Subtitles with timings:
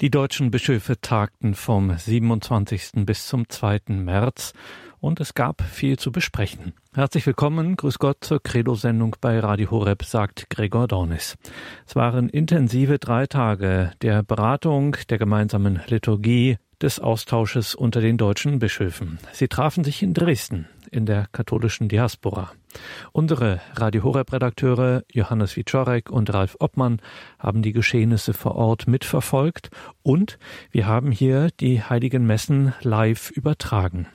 [0.00, 3.04] Die deutschen Bischöfe tagten vom 27.
[3.04, 3.80] bis zum 2.
[3.88, 4.52] März
[5.00, 6.72] und es gab viel zu besprechen.
[6.94, 11.36] Herzlich willkommen, grüß Gott zur Credo-Sendung bei Radio Horeb, sagt Gregor Dornis.
[11.84, 18.60] Es waren intensive drei Tage der Beratung, der gemeinsamen Liturgie, des Austausches unter den deutschen
[18.60, 19.18] Bischöfen.
[19.32, 22.50] Sie trafen sich in Dresden in der katholischen Diaspora.
[23.12, 27.00] Unsere Radio Horeb Redakteure Johannes Wiczorek und Ralf Obmann
[27.38, 29.70] haben die Geschehnisse vor Ort mitverfolgt
[30.02, 30.38] und
[30.70, 34.06] wir haben hier die heiligen Messen live übertragen.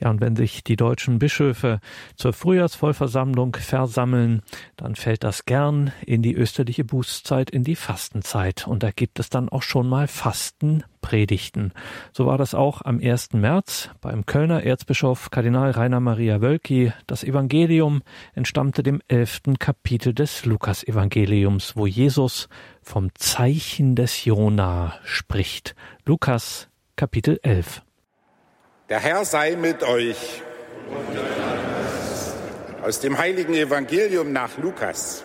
[0.00, 1.80] Ja, und wenn sich die deutschen Bischöfe
[2.16, 4.42] zur Frühjahrsvollversammlung versammeln,
[4.76, 8.66] dann fällt das gern in die österliche Bußzeit, in die Fastenzeit.
[8.66, 10.08] Und da gibt es dann auch schon mal
[11.04, 11.72] Fastenpredigten.
[12.12, 13.34] So war das auch am 1.
[13.34, 16.92] März beim Kölner Erzbischof Kardinal Rainer Maria Wölki.
[17.06, 18.02] Das Evangelium
[18.34, 22.48] entstammte dem elften Kapitel des Lukas-Evangeliums, wo Jesus
[22.82, 25.74] vom Zeichen des Jona spricht.
[26.04, 27.82] Lukas Kapitel 11.
[28.88, 30.42] Der Herr sei mit euch.
[32.82, 35.24] Aus dem heiligen Evangelium nach Lukas.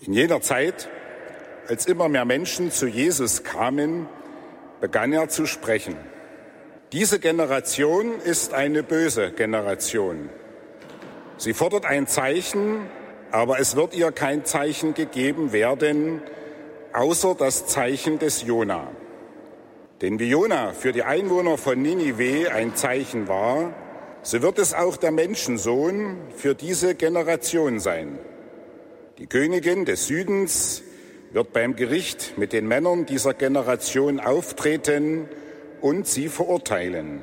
[0.00, 0.88] In jener Zeit,
[1.70, 4.08] als immer mehr Menschen zu Jesus kamen,
[4.80, 5.94] begann er zu sprechen.
[6.90, 10.30] Diese Generation ist eine böse Generation.
[11.36, 12.80] Sie fordert ein Zeichen,
[13.30, 16.22] aber es wird ihr kein Zeichen gegeben werden,
[16.92, 18.88] außer das Zeichen des Jona.
[20.02, 23.72] Denn wie Jona für die Einwohner von Ninive ein Zeichen war,
[24.22, 28.18] so wird es auch der Menschensohn für diese Generation sein.
[29.18, 30.82] Die Königin des Südens
[31.32, 35.28] wird beim Gericht mit den Männern dieser Generation auftreten
[35.80, 37.22] und sie verurteilen.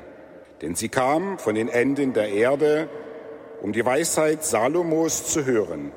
[0.62, 2.88] Denn sie kam von den Enden der Erde,
[3.62, 5.92] um die Weisheit Salomos zu hören.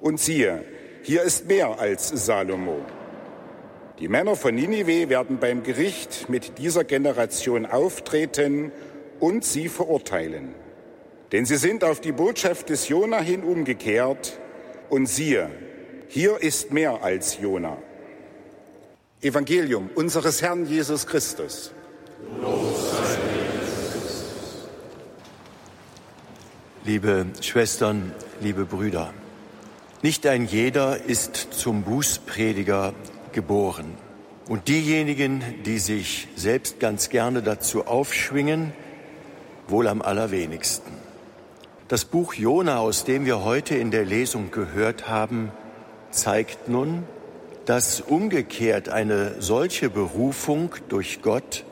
[0.00, 0.64] Und siehe,
[1.02, 2.80] hier ist mehr als Salomo.
[3.98, 8.72] Die Männer von Ninive werden beim Gericht mit dieser Generation auftreten
[9.20, 10.54] und sie verurteilen.
[11.32, 14.38] Denn sie sind auf die Botschaft des Jona hin umgekehrt
[14.88, 15.48] und siehe,
[16.14, 17.76] hier ist mehr als Jona.
[19.20, 21.72] Evangelium unseres Herrn Jesus Christus.
[26.84, 29.12] Liebe Schwestern, liebe Brüder,
[30.02, 32.94] nicht ein jeder ist zum Bußprediger
[33.32, 33.96] geboren.
[34.48, 38.72] Und diejenigen, die sich selbst ganz gerne dazu aufschwingen,
[39.66, 40.92] wohl am allerwenigsten.
[41.88, 45.50] Das Buch Jona, aus dem wir heute in der Lesung gehört haben,
[46.14, 47.04] zeigt nun,
[47.66, 51.64] dass umgekehrt eine solche Berufung durch Gott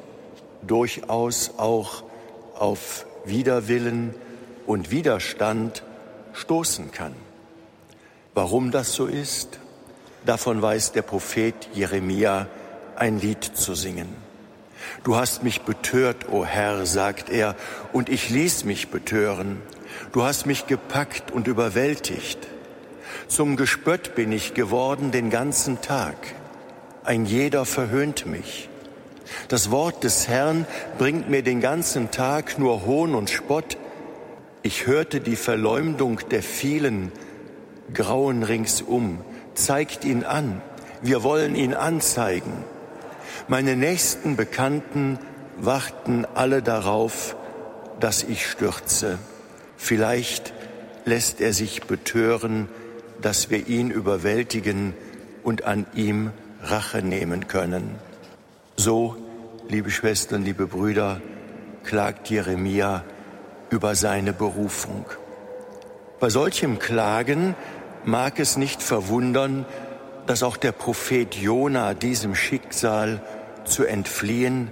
[0.67, 2.05] durchaus auch
[2.55, 4.15] auf Widerwillen
[4.67, 5.83] und Widerstand
[6.33, 7.15] stoßen kann.
[8.35, 9.59] Warum das so ist,
[10.25, 12.47] davon weiß der Prophet Jeremia
[12.97, 14.09] ein Lied zu singen.
[15.05, 17.55] Du hast mich betört, o Herr, sagt er,
[17.93, 19.61] und ich ließ mich betören.
[20.13, 22.39] Du hast mich gepackt und überwältigt.
[23.29, 26.17] Zum Gespött bin ich geworden den ganzen Tag.
[27.05, 28.69] Ein jeder verhöhnt mich.
[29.49, 30.67] Das Wort des Herrn
[30.99, 33.79] bringt mir den ganzen Tag nur Hohn und Spott.
[34.63, 37.13] Ich hörte die Verleumdung der vielen,
[37.93, 39.19] Grauen ringsum.
[39.55, 40.63] Zeigt ihn an.
[41.03, 42.53] Wir wollen ihn anzeigen.
[43.49, 45.19] Meine nächsten Bekannten
[45.59, 47.37] warten alle darauf,
[48.01, 49.19] dass ich stürze.
[49.77, 50.53] Vielleicht
[51.05, 52.69] lässt er sich betören,
[53.23, 54.95] dass wir ihn überwältigen
[55.43, 56.31] und an ihm
[56.63, 57.97] Rache nehmen können.
[58.77, 59.17] So,
[59.69, 61.21] liebe Schwestern, liebe Brüder,
[61.85, 63.05] klagt Jeremia
[63.71, 65.07] über seine Berufung.
[66.21, 67.55] Bei solchem Klagen
[68.05, 69.65] mag es nicht verwundern,
[70.27, 73.23] dass auch der Prophet Jona diesem Schicksal
[73.65, 74.69] zu entfliehen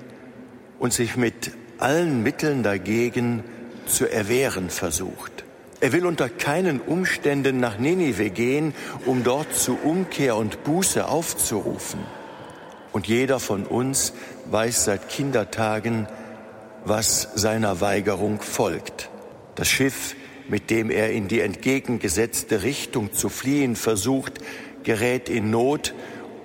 [0.78, 3.42] und sich mit allen Mitteln dagegen
[3.86, 5.39] zu erwehren versucht.
[5.80, 8.74] Er will unter keinen Umständen nach Ninive gehen,
[9.06, 12.00] um dort zu Umkehr und Buße aufzurufen.
[12.92, 14.12] Und jeder von uns
[14.50, 16.06] weiß seit Kindertagen,
[16.84, 19.10] was seiner Weigerung folgt.
[19.54, 20.14] Das Schiff
[20.50, 24.40] mit dem er in die entgegengesetzte Richtung zu fliehen versucht,
[24.82, 25.94] gerät in Not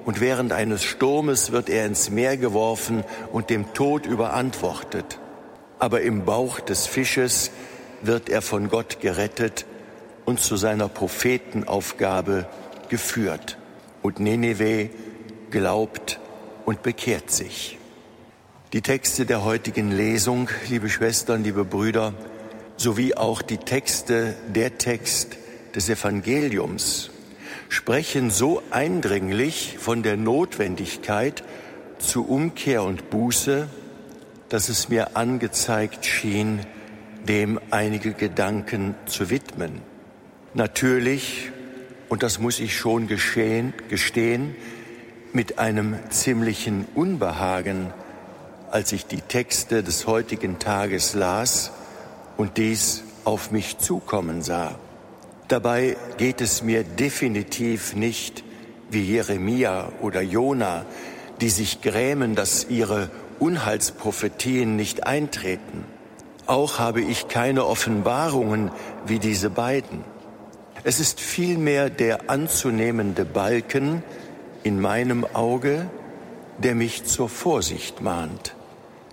[0.06, 5.20] und während eines Sturmes wird er ins Meer geworfen und dem Tod überantwortet.
[5.80, 7.50] Aber im Bauch des Fisches
[8.08, 9.66] wird er von Gott gerettet
[10.26, 12.48] und zu seiner Prophetenaufgabe
[12.90, 13.58] geführt.
[14.02, 14.90] Und Nineveh
[15.52, 16.20] glaubt
[16.66, 17.78] und bekehrt sich.
[18.74, 22.14] Die Texte der heutigen Lesung, liebe Schwestern, liebe Brüder,
[22.78, 25.38] sowie auch die Texte, der Text
[25.76, 27.12] des Evangeliums
[27.70, 31.44] sprechen so eindringlich von der Notwendigkeit
[31.98, 33.68] zu Umkehr und Buße,
[34.50, 36.60] dass es mir angezeigt schien,
[37.28, 39.82] dem einige Gedanken zu widmen.
[40.54, 41.52] Natürlich,
[42.10, 44.56] und das muss ich schon geschehen, gestehen,
[45.34, 47.94] mit einem ziemlichen Unbehagen,
[48.72, 51.72] als ich die Texte des heutigen Tages las
[52.38, 54.76] und dies auf mich zukommen sah.
[55.48, 58.44] Dabei geht es mir definitiv nicht
[58.90, 60.86] wie Jeremia oder Jona,
[61.42, 65.84] die sich grämen, dass ihre Unheilsprophetien nicht eintreten.
[66.48, 68.72] Auch habe ich keine Offenbarungen
[69.06, 70.04] wie diese beiden.
[70.84, 74.04] Es ist vielmehr der anzunehmende Balken
[74.64, 75.90] in meinem Auge,
[76.60, 78.56] der mich zur Vorsicht mahnt.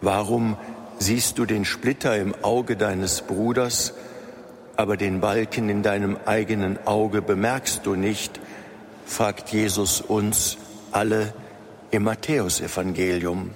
[0.03, 0.57] Warum
[0.99, 3.95] siehst du den Splitter im Auge deines Bruders,
[4.77, 8.41] aber den Balken in deinem eigenen Auge bemerkst du nicht,
[9.07, 10.59] fragt Jesus uns
[10.91, 11.33] alle
[11.91, 13.51] im Matthäusevangelium.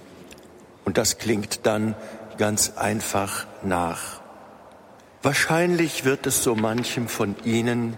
[0.85, 1.95] Und das klingt dann
[2.39, 4.21] ganz einfach nach.
[5.23, 7.97] Wahrscheinlich wird es so manchem von Ihnen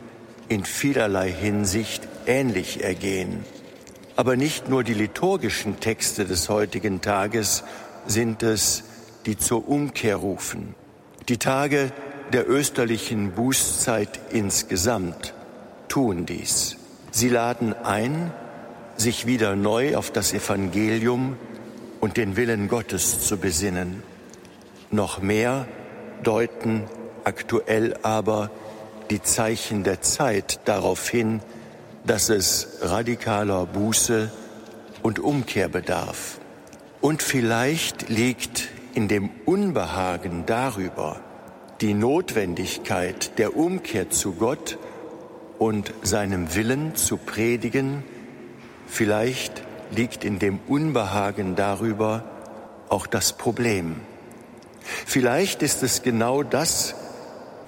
[0.49, 3.45] in vielerlei Hinsicht ähnlich ergehen.
[4.17, 7.65] Aber nicht nur die liturgischen Texte des heutigen Tages
[8.07, 8.85] sind es,
[9.27, 10.75] die zur Umkehr rufen.
[11.29, 11.93] Die Tage
[12.33, 15.35] der österlichen Bußzeit insgesamt
[15.89, 16.77] tun dies.
[17.11, 18.33] Sie laden ein,
[18.97, 21.37] sich wieder neu auf das Evangelium
[22.01, 24.03] und den Willen Gottes zu besinnen.
[24.91, 25.67] Noch mehr
[26.23, 26.85] deuten
[27.25, 28.51] aktuell aber
[29.11, 31.41] die Zeichen der Zeit darauf hin,
[32.05, 34.31] dass es radikaler Buße
[35.03, 36.39] und Umkehr bedarf.
[37.01, 41.21] Und vielleicht liegt in dem Unbehagen darüber
[41.81, 44.79] die Notwendigkeit der Umkehr zu Gott
[45.59, 48.03] und seinem Willen zu predigen,
[48.87, 52.25] vielleicht liegt in dem Unbehagen darüber
[52.89, 54.01] auch das Problem.
[55.07, 56.95] Vielleicht ist es genau das,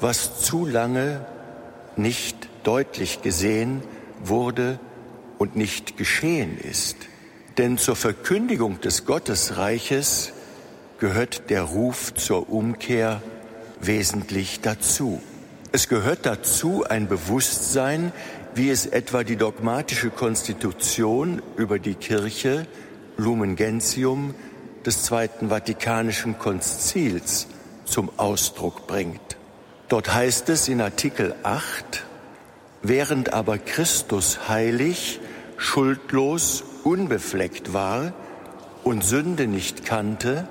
[0.01, 1.25] was zu lange
[1.97, 3.83] nicht deutlich gesehen
[4.23, 4.79] wurde
[5.39, 6.97] und nicht geschehen ist.
[7.59, 10.33] Denn zur Verkündigung des Gottesreiches
[10.99, 13.23] gehört der Ruf zur Umkehr
[13.81, 15.21] wesentlich dazu.
[15.73, 18.13] Es gehört dazu ein Bewusstsein,
[18.55, 22.67] wie es etwa die dogmatische Konstitution über die Kirche
[23.17, 24.35] Lumen Gentium
[24.87, 27.47] des Zweiten Vatikanischen Konzils
[27.85, 29.37] zum Ausdruck bringt.
[29.89, 32.05] Dort heißt es in Artikel 8,
[32.83, 35.21] während aber Christus heilig,
[35.57, 38.13] schuldlos, unbefleckt war
[38.85, 40.49] und Sünde nicht kannte,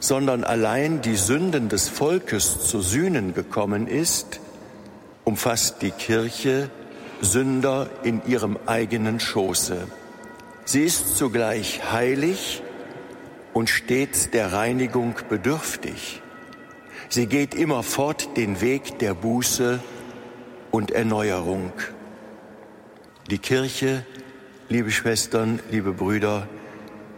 [0.00, 4.40] sondern allein die Sünden des Volkes zu sühnen gekommen ist,
[5.24, 6.70] umfasst die Kirche
[7.20, 9.86] Sünder in ihrem eigenen Schoße.
[10.64, 12.62] Sie ist zugleich heilig
[13.52, 16.22] und stets der Reinigung bedürftig.
[17.08, 19.80] Sie geht immerfort den Weg der Buße
[20.70, 21.72] und Erneuerung.
[23.30, 24.04] Die Kirche,
[24.68, 26.46] liebe Schwestern, liebe Brüder,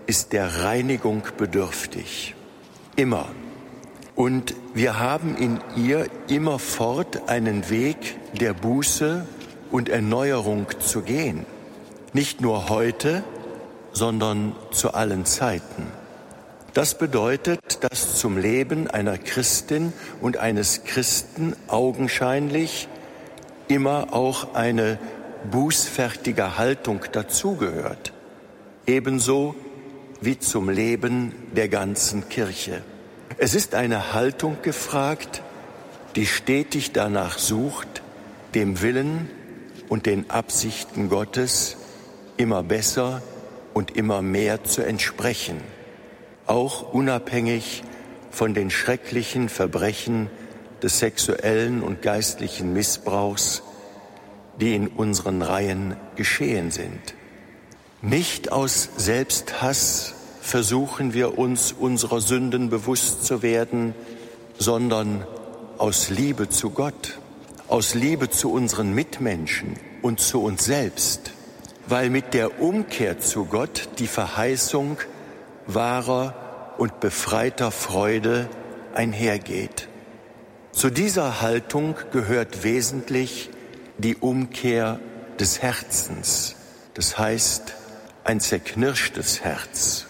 [0.06, 2.34] ist der Reinigung bedürftig.
[2.96, 3.26] Immer.
[4.14, 9.26] Und wir haben in ihr immerfort einen Weg der Buße
[9.70, 11.46] und Erneuerung zu gehen.
[12.12, 13.24] Nicht nur heute,
[13.92, 15.86] sondern zu allen Zeiten.
[16.74, 22.88] Das bedeutet, dass zum Leben einer Christin und eines Christen augenscheinlich
[23.68, 24.98] immer auch eine
[25.50, 28.14] bußfertige Haltung dazugehört,
[28.86, 29.54] ebenso
[30.22, 32.82] wie zum Leben der ganzen Kirche.
[33.36, 35.42] Es ist eine Haltung gefragt,
[36.16, 38.02] die stetig danach sucht,
[38.54, 39.28] dem Willen
[39.88, 41.76] und den Absichten Gottes
[42.36, 43.20] immer besser
[43.74, 45.60] und immer mehr zu entsprechen,
[46.46, 47.82] auch unabhängig
[48.30, 50.30] von den schrecklichen Verbrechen
[50.82, 53.62] des sexuellen und geistlichen Missbrauchs,
[54.60, 57.14] die in unseren Reihen geschehen sind.
[58.00, 63.94] Nicht aus Selbsthass versuchen wir uns unserer Sünden bewusst zu werden,
[64.58, 65.26] sondern
[65.78, 67.18] aus Liebe zu Gott
[67.72, 71.32] aus Liebe zu unseren Mitmenschen und zu uns selbst,
[71.86, 74.98] weil mit der Umkehr zu Gott die Verheißung
[75.66, 78.48] wahrer und befreiter Freude
[78.94, 79.88] einhergeht.
[80.72, 83.50] Zu dieser Haltung gehört wesentlich
[83.98, 85.00] die Umkehr
[85.38, 86.56] des Herzens,
[86.94, 87.74] das heißt
[88.24, 90.06] ein zerknirschtes Herz.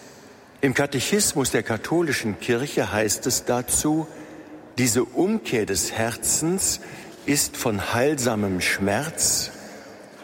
[0.61, 4.07] Im Katechismus der katholischen Kirche heißt es dazu,
[4.77, 6.79] diese Umkehr des Herzens
[7.25, 9.51] ist von heilsamem Schmerz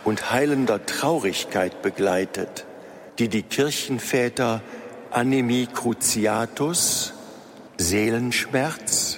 [0.05, 2.65] und heilender Traurigkeit begleitet,
[3.19, 4.61] die die Kirchenväter
[5.11, 7.13] Animi Cruciatus,
[7.77, 9.17] Seelenschmerz,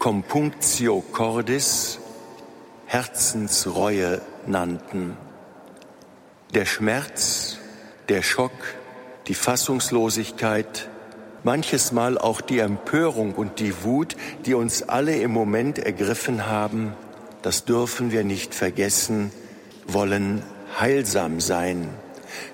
[0.00, 2.00] Compunctio Cordis,
[2.86, 5.16] Herzensreue nannten.
[6.52, 7.58] Der Schmerz,
[8.08, 8.50] der Schock,
[9.28, 10.88] die Fassungslosigkeit,
[11.44, 16.92] manches Mal auch die Empörung und die Wut, die uns alle im Moment ergriffen haben,
[17.42, 19.30] das dürfen wir nicht vergessen,
[19.86, 20.42] wollen
[20.80, 21.88] heilsam sein.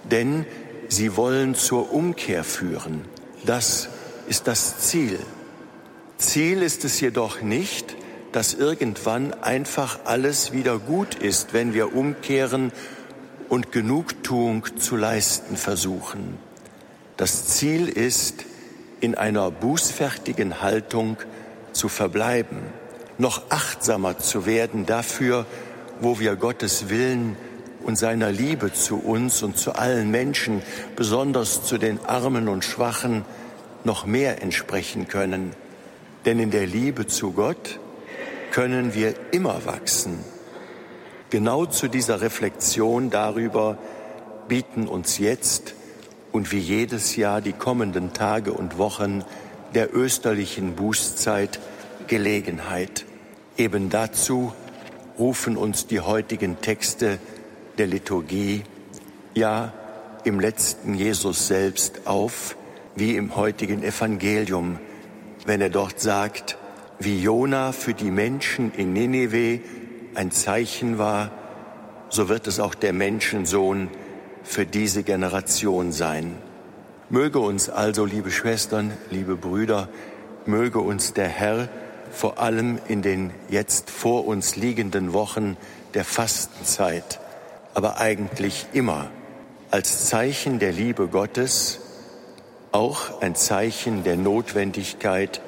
[0.04, 0.44] Denn
[0.88, 3.04] sie wollen zur Umkehr führen.
[3.44, 3.88] Das
[4.28, 5.18] ist das Ziel.
[6.18, 7.96] Ziel ist es jedoch nicht,
[8.32, 12.72] dass irgendwann einfach alles wieder gut ist, wenn wir umkehren
[13.48, 16.38] und Genugtuung zu leisten versuchen.
[17.16, 18.44] Das Ziel ist,
[19.00, 21.16] in einer bußfertigen Haltung
[21.72, 22.58] zu verbleiben,
[23.18, 25.46] noch achtsamer zu werden dafür,
[26.00, 27.36] wo wir Gottes Willen
[27.86, 30.60] und seiner Liebe zu uns und zu allen Menschen,
[30.96, 33.24] besonders zu den Armen und Schwachen,
[33.84, 35.52] noch mehr entsprechen können.
[36.24, 37.78] Denn in der Liebe zu Gott
[38.50, 40.18] können wir immer wachsen.
[41.30, 43.78] Genau zu dieser Reflexion darüber
[44.48, 45.74] bieten uns jetzt
[46.32, 49.24] und wie jedes Jahr die kommenden Tage und Wochen
[49.74, 51.60] der österlichen Bußzeit
[52.08, 53.04] Gelegenheit.
[53.56, 54.52] Eben dazu
[55.20, 57.20] rufen uns die heutigen Texte
[57.78, 58.62] der Liturgie,
[59.34, 59.72] ja
[60.24, 62.56] im letzten Jesus selbst auf,
[62.96, 64.78] wie im heutigen Evangelium,
[65.44, 66.56] wenn er dort sagt,
[66.98, 69.60] wie Jona für die Menschen in Nineveh
[70.14, 71.30] ein Zeichen war,
[72.08, 73.88] so wird es auch der Menschensohn
[74.42, 76.36] für diese Generation sein.
[77.10, 79.88] Möge uns also, liebe Schwestern, liebe Brüder,
[80.46, 81.68] möge uns der Herr
[82.10, 85.56] vor allem in den jetzt vor uns liegenden Wochen
[85.94, 87.20] der Fastenzeit,
[87.76, 89.10] aber eigentlich immer
[89.70, 91.78] als Zeichen der Liebe Gottes,
[92.72, 95.42] auch ein Zeichen der Notwendigkeit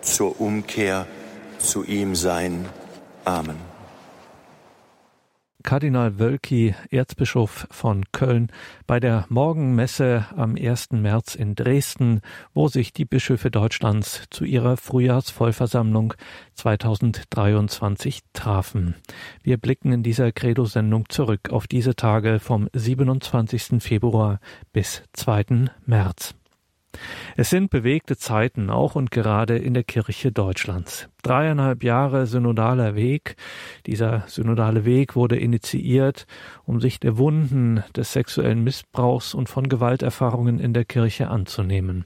[0.00, 1.08] zur Umkehr
[1.58, 2.66] zu ihm sein.
[3.24, 3.75] Amen.
[5.66, 8.52] Kardinal Wölki, Erzbischof von Köln,
[8.86, 10.92] bei der Morgenmesse am 1.
[10.92, 12.20] März in Dresden,
[12.54, 16.14] wo sich die Bischöfe Deutschlands zu ihrer Frühjahrsvollversammlung
[16.54, 18.94] 2023 trafen.
[19.42, 23.82] Wir blicken in dieser Credo-Sendung zurück auf diese Tage vom 27.
[23.82, 24.38] Februar
[24.72, 25.66] bis 2.
[25.84, 26.35] März.
[27.36, 31.08] Es sind bewegte Zeiten, auch und gerade in der Kirche Deutschlands.
[31.22, 33.36] Dreieinhalb Jahre synodaler Weg.
[33.86, 36.26] Dieser synodale Weg wurde initiiert,
[36.64, 42.04] um sich der Wunden des sexuellen Missbrauchs und von Gewalterfahrungen in der Kirche anzunehmen.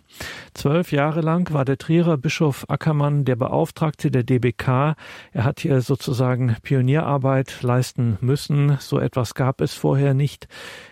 [0.54, 4.97] Zwölf Jahre lang war der Trierer Bischof Ackermann der Beauftragte der DBK.
[5.32, 8.78] Er hat hier sozusagen Pionierarbeit leisten müssen.
[8.80, 10.49] So etwas gab es vorher nicht.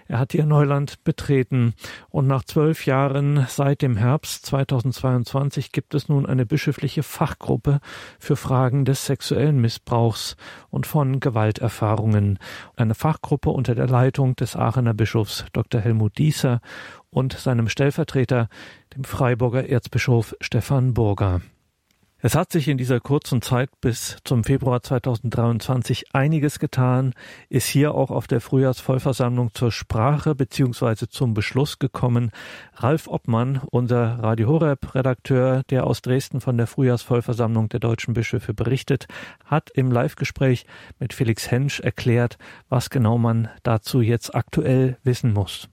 [0.08, 1.74] Er hat ihr Neuland betreten
[2.08, 7.80] und nach zwölf Jahren seit dem Herbst 2022 gibt es nun eine bischöfliche Fachgruppe
[8.18, 10.36] für Fragen des sexuellen Missbrauchs
[10.70, 12.38] und von Gewalterfahrungen.
[12.74, 15.82] Eine Fachgruppe unter der Leitung des Aachener Bischofs Dr.
[15.82, 16.62] Helmut Dieser
[17.10, 18.48] und seinem Stellvertreter,
[18.96, 21.42] dem Freiburger Erzbischof Stefan Burger.
[22.20, 27.14] Es hat sich in dieser kurzen Zeit bis zum Februar 2023 einiges getan,
[27.48, 31.06] ist hier auch auf der Frühjahrsvollversammlung zur Sprache bzw.
[31.08, 32.32] zum Beschluss gekommen.
[32.74, 38.52] Ralf Obmann, unser Radio Horeb Redakteur, der aus Dresden von der Frühjahrsvollversammlung der deutschen Bischöfe
[38.52, 39.06] berichtet,
[39.44, 40.66] hat im Live-Gespräch
[40.98, 42.36] mit Felix Hensch erklärt,
[42.68, 45.68] was genau man dazu jetzt aktuell wissen muss.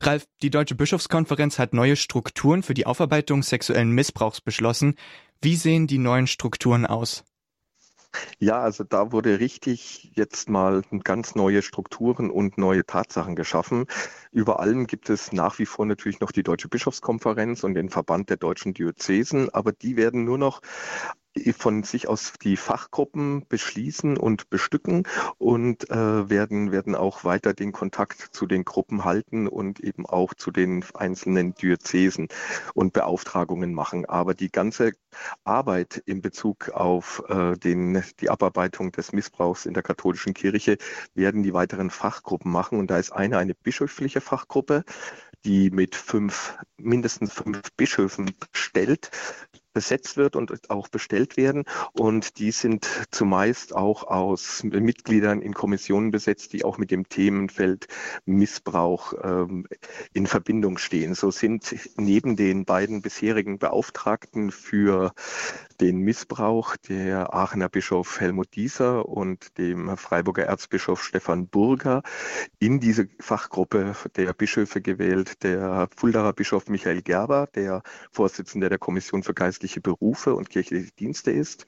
[0.00, 4.94] Ralf, die Deutsche Bischofskonferenz hat neue Strukturen für die Aufarbeitung sexuellen Missbrauchs beschlossen.
[5.40, 7.24] Wie sehen die neuen Strukturen aus?
[8.38, 13.86] Ja, also da wurde richtig jetzt mal ganz neue Strukturen und neue Tatsachen geschaffen.
[14.32, 18.28] Über allem gibt es nach wie vor natürlich noch die Deutsche Bischofskonferenz und den Verband
[18.30, 20.60] der deutschen Diözesen, aber die werden nur noch
[21.56, 25.04] von sich aus die Fachgruppen beschließen und bestücken
[25.38, 30.34] und äh, werden, werden auch weiter den Kontakt zu den Gruppen halten und eben auch
[30.34, 32.28] zu den einzelnen Diözesen
[32.74, 34.06] und Beauftragungen machen.
[34.06, 34.92] Aber die ganze
[35.44, 40.78] Arbeit in Bezug auf äh, den, die Abarbeitung des Missbrauchs in der katholischen Kirche
[41.14, 42.78] werden die weiteren Fachgruppen machen.
[42.78, 44.84] Und da ist eine eine bischöfliche Fachgruppe,
[45.44, 49.10] die mit fünf, mindestens fünf Bischöfen stellt
[49.72, 51.64] besetzt wird und auch bestellt werden.
[51.92, 57.86] Und die sind zumeist auch aus Mitgliedern in Kommissionen besetzt, die auch mit dem Themenfeld
[58.24, 59.66] Missbrauch ähm,
[60.12, 61.14] in Verbindung stehen.
[61.14, 65.12] So sind neben den beiden bisherigen Beauftragten für
[65.80, 72.02] den Missbrauch der Aachener Bischof Helmut Dieser und dem Freiburger Erzbischof Stefan Burger
[72.58, 79.22] in diese Fachgruppe der Bischöfe gewählt, der Fuldaer Bischof Michael Gerber, der Vorsitzender der Kommission
[79.22, 81.66] für geistliche Berufe und kirchliche Dienste ist,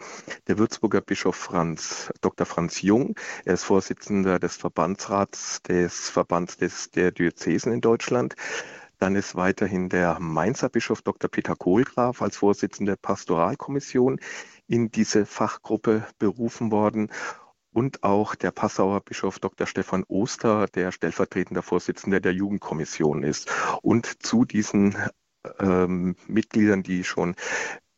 [0.48, 2.46] der Würzburger Bischof Franz, Dr.
[2.46, 8.34] Franz Jung, er ist Vorsitzender des Verbandsrats des Verbands des, der Diözesen in Deutschland,
[8.98, 11.28] dann ist weiterhin der Mainzer Bischof Dr.
[11.28, 14.18] Peter Kohlgraf als Vorsitzender der Pastoralkommission
[14.68, 17.10] in diese Fachgruppe berufen worden
[17.74, 19.66] und auch der Passauer Bischof Dr.
[19.66, 23.50] Stefan Oster, der stellvertretender Vorsitzender der Jugendkommission ist.
[23.82, 24.96] Und zu diesen
[25.58, 27.34] ähm, Mitgliedern, die schon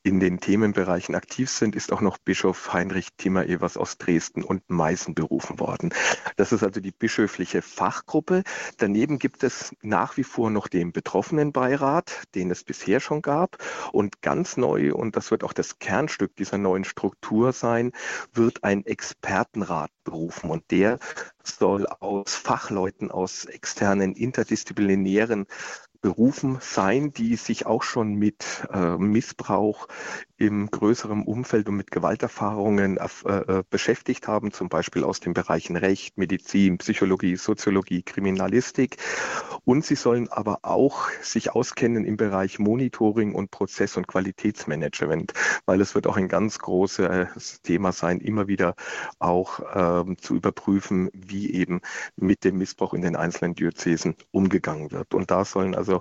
[0.05, 5.15] in den Themenbereichen aktiv sind, ist auch noch Bischof Heinrich Timmer-Evers aus Dresden und Meißen
[5.15, 5.95] berufen worden.
[6.37, 8.43] Das ist also die bischöfliche Fachgruppe.
[8.77, 13.57] Daneben gibt es nach wie vor noch den Betroffenenbeirat, den es bisher schon gab.
[13.93, 17.93] Und ganz neu, und das wird auch das Kernstück dieser neuen Struktur sein,
[18.35, 20.51] wird ein Expertenrat berufen.
[20.51, 20.99] Und der
[21.43, 25.47] soll aus Fachleuten, aus externen interdisziplinären
[26.05, 29.89] berufen sein, die sich auch schon mit äh, Missbrauch
[30.37, 35.77] im größeren Umfeld und mit Gewalterfahrungen äh, äh, beschäftigt haben, zum Beispiel aus den Bereichen
[35.77, 38.99] Recht, Medizin, Psychologie, Soziologie, Kriminalistik.
[39.65, 45.33] Und sie sollen aber auch sich auskennen im Bereich Monitoring und Prozess- und Qualitätsmanagement,
[45.65, 48.75] weil es wird auch ein ganz großes Thema sein, immer wieder
[49.21, 51.81] auch ähm, zu überprüfen, wie eben
[52.17, 55.15] mit dem Missbrauch in den einzelnen Diözesen umgegangen wird.
[55.15, 55.94] Und da sollen also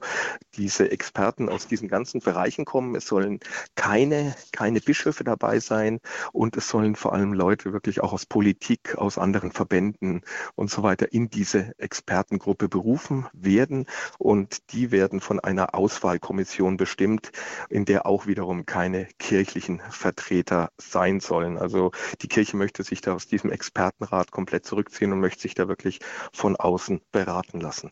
[0.56, 2.96] diese Experten aus diesen ganzen Bereichen kommen.
[2.96, 3.40] Es sollen
[3.76, 6.00] keine keine, Bischöfe dabei sein
[6.32, 10.22] und es sollen vor allem Leute wirklich auch aus Politik, aus anderen Verbänden
[10.56, 13.86] und so weiter in diese Expertengruppe berufen werden
[14.18, 17.32] und die werden von einer Auswahlkommission bestimmt,
[17.70, 21.58] in der auch wiederum keine kirchlichen Vertreter sein sollen.
[21.58, 25.68] Also die Kirche möchte sich da aus diesem Expertenrat komplett zurückziehen und möchte sich da
[25.68, 26.00] wirklich
[26.34, 27.92] von außen beraten lassen.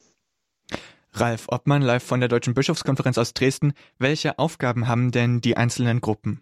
[1.14, 3.74] Ralf Obmann, live von der Deutschen Bischofskonferenz aus Dresden.
[4.00, 6.42] Welche Aufgaben haben denn die einzelnen Gruppen?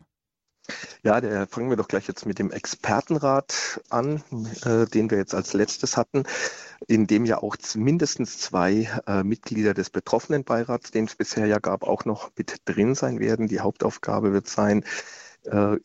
[1.01, 4.23] Ja, der fangen wir doch gleich jetzt mit dem Expertenrat an,
[4.63, 6.23] äh, den wir jetzt als letztes hatten,
[6.87, 11.57] in dem ja auch mindestens zwei äh, Mitglieder des betroffenen Beirats, den es bisher ja
[11.57, 13.47] gab, auch noch mit drin sein werden.
[13.47, 14.83] Die Hauptaufgabe wird sein,
[15.45, 15.77] äh,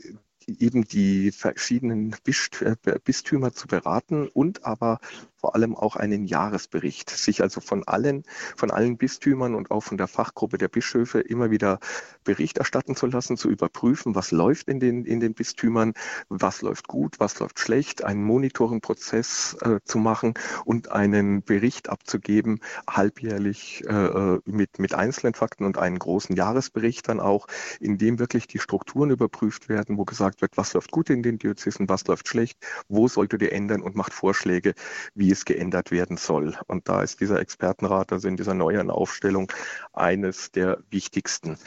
[0.47, 2.15] eben die verschiedenen
[2.61, 5.01] äh, Bistümer zu beraten und aber
[5.45, 8.23] vor allem auch einen Jahresbericht, sich also von allen,
[8.57, 11.81] von allen Bistümern und auch von der Fachgruppe der Bischöfe immer wieder
[12.25, 15.93] Bericht erstatten zu lassen, zu überprüfen, was läuft in den, in den Bistümern,
[16.31, 20.33] was läuft gut, was läuft schlecht, einen Monitoringprozess äh, zu machen
[20.65, 27.07] und einen Bericht abzugeben, halbjährlich äh, äh, mit, mit einzelnen Fakten und einen großen Jahresbericht
[27.07, 27.49] dann auch,
[27.81, 31.37] in dem wirklich die Strukturen überprüft werden, wo gesagt wird, was läuft gut in den
[31.37, 32.57] Diözesen, was läuft schlecht,
[32.89, 34.73] wo solltet ihr ändern und macht Vorschläge,
[35.15, 36.57] wie es geändert werden soll.
[36.67, 39.53] Und da ist dieser Expertenrat, also in dieser neuen Aufstellung,
[39.93, 41.59] eines der wichtigsten.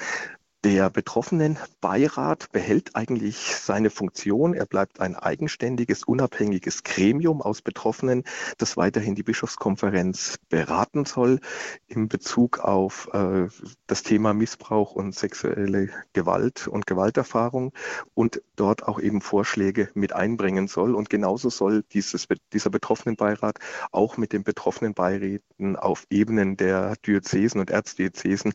[0.64, 4.56] Der betroffenen Beirat behält eigentlich seine Funktion.
[4.56, 8.24] Er bleibt ein eigenständiges, unabhängiges Gremium aus Betroffenen,
[8.58, 11.42] das weiterhin die Bischofskonferenz beraten soll
[11.88, 13.48] in Bezug auf äh,
[13.86, 17.72] das Thema Missbrauch und sexuelle Gewalt und Gewalterfahrung
[18.16, 20.96] und dort auch eben Vorschläge mit einbringen soll.
[20.96, 23.60] Und genauso soll dieses, dieser Betroffenenbeirat
[23.92, 28.54] auch mit den betroffenen Beiräten auf Ebenen der Diözesen und Erzdiözesen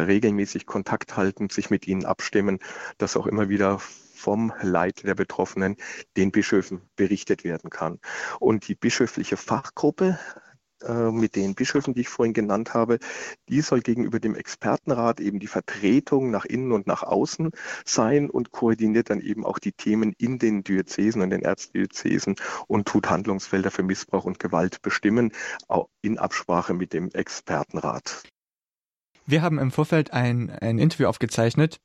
[0.00, 2.58] regelmäßig Kontakt halten, sich mit ihnen abstimmen,
[2.98, 5.76] dass auch immer wieder vom Leid der Betroffenen
[6.16, 7.98] den Bischöfen berichtet werden kann.
[8.40, 10.18] Und die bischöfliche Fachgruppe
[10.82, 12.98] äh, mit den Bischöfen, die ich vorhin genannt habe,
[13.48, 17.50] die soll gegenüber dem Expertenrat eben die Vertretung nach innen und nach außen
[17.84, 22.86] sein und koordiniert dann eben auch die Themen in den Diözesen und den Erzdiözesen und
[22.86, 25.32] tut Handlungsfelder für Missbrauch und Gewalt bestimmen,
[25.68, 28.24] auch in Absprache mit dem Expertenrat.
[29.26, 31.80] Wir haben im Vorfeld ein, ein Interview aufgezeichnet.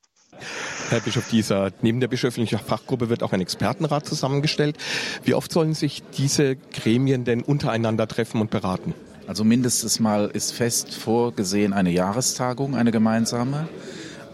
[0.89, 4.77] Herr Bischof Dieser, neben der bischöflichen Fachgruppe wird auch ein Expertenrat zusammengestellt.
[5.23, 8.93] Wie oft sollen sich diese Gremien denn untereinander treffen und beraten?
[9.27, 13.69] Also mindestens mal ist fest vorgesehen eine Jahrestagung, eine gemeinsame.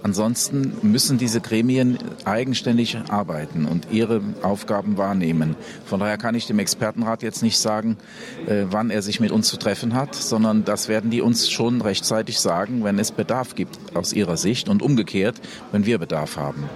[0.06, 5.56] Ansonsten müssen diese Gremien eigenständig arbeiten und ihre Aufgaben wahrnehmen.
[5.84, 7.98] Von daher kann ich dem Expertenrat jetzt nicht sagen,
[8.46, 11.82] äh, wann er sich mit uns zu treffen hat, sondern das werden die uns schon
[11.82, 15.42] rechtzeitig sagen, wenn es Bedarf gibt aus ihrer Sicht und umgekehrt,
[15.72, 16.70] wenn wir Bedarf haben.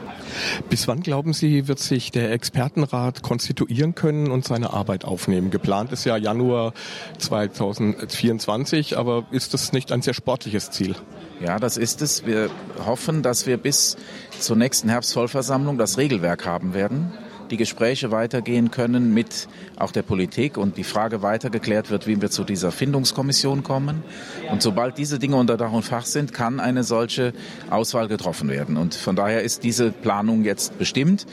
[0.72, 5.52] Bis wann glauben Sie, wird sich der Expertenrat konstituieren können und seine Arbeit aufnehmen?
[5.52, 6.74] Geplant ist ja Januar
[7.20, 10.96] 2024, aber ist das nicht ein sehr sportliches Ziel?
[11.40, 12.26] Ja, das ist es.
[12.26, 12.50] Wir
[12.86, 13.98] hoffen, dass wir bis
[14.40, 17.12] zur nächsten Herbstvollversammlung das Regelwerk haben werden
[17.50, 19.48] die Gespräche weitergehen können mit
[19.78, 24.04] auch der Politik und die Frage weiter geklärt wird, wie wir zu dieser Findungskommission kommen.
[24.52, 27.34] Und sobald diese Dinge unter Dach und Fach sind, kann eine solche
[27.70, 28.78] Auswahl getroffen werden.
[28.78, 31.26] Und von daher ist diese Planung jetzt bestimmt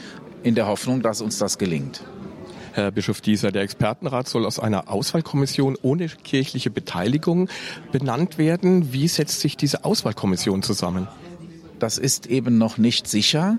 [0.43, 2.03] in der Hoffnung, dass uns das gelingt.
[2.77, 7.49] Herr Bischof Dieser, der Expertenrat soll aus einer Auswahlkommission ohne kirchliche Beteiligung
[7.91, 8.93] benannt werden.
[8.93, 11.07] Wie setzt sich diese Auswahlkommission zusammen?
[11.79, 13.57] Das ist eben noch nicht sicher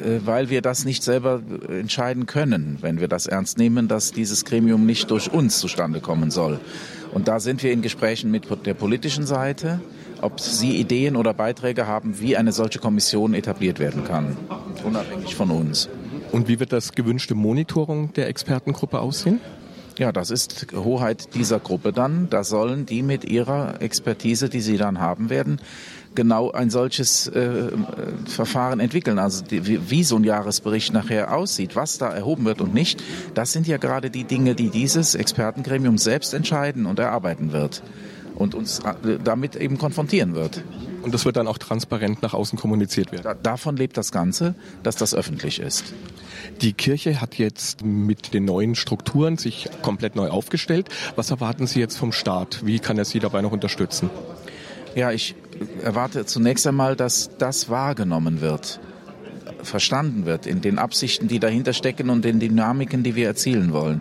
[0.00, 4.44] äh, weil wir das nicht selber entscheiden können, wenn wir das ernst nehmen, dass dieses
[4.44, 6.58] Gremium nicht durch uns zustande kommen soll.
[7.12, 9.80] Und da sind wir in Gesprächen mit der politischen Seite,
[10.20, 14.36] ob Sie Ideen oder Beiträge haben, wie eine solche Kommission etabliert werden kann,
[14.84, 15.88] unabhängig von uns.
[16.32, 19.40] Und wie wird das gewünschte Monitoring der Expertengruppe aussehen?
[19.98, 22.28] Ja, das ist Hoheit dieser Gruppe dann.
[22.30, 25.60] Da sollen die mit ihrer Expertise, die sie dann haben werden,
[26.14, 27.72] genau ein solches äh,
[28.26, 29.18] Verfahren entwickeln.
[29.18, 33.02] Also die, wie, so ein Jahresbericht nachher aussieht, was da erhoben wird und nicht,
[33.34, 37.82] das sind ja gerade die Dinge, die dieses Expertengremium selbst entscheiden und erarbeiten wird
[38.38, 40.62] und uns äh, damit eben konfrontieren wird.
[41.02, 43.24] Und das wird dann auch transparent nach außen kommuniziert werden.
[43.24, 45.92] Da, davon lebt das Ganze, dass das öffentlich ist.
[46.60, 50.88] Die Kirche hat jetzt mit den neuen Strukturen sich komplett neu aufgestellt.
[51.16, 52.64] Was erwarten Sie jetzt vom Staat?
[52.64, 54.08] Wie kann er Sie dabei noch unterstützen?
[54.94, 55.34] Ja, ich
[55.82, 58.80] erwarte zunächst einmal, dass das wahrgenommen wird,
[59.62, 64.00] verstanden wird in den Absichten, die dahinter stecken und den Dynamiken, die wir erzielen wollen.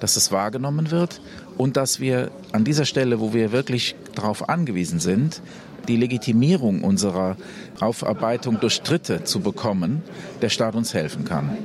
[0.00, 1.20] Dass es wahrgenommen wird
[1.58, 5.42] und dass wir an dieser Stelle, wo wir wirklich darauf angewiesen sind,
[5.88, 7.36] die Legitimierung unserer
[7.80, 10.02] Aufarbeitung durch Dritte zu bekommen,
[10.40, 11.56] der Staat uns helfen kann.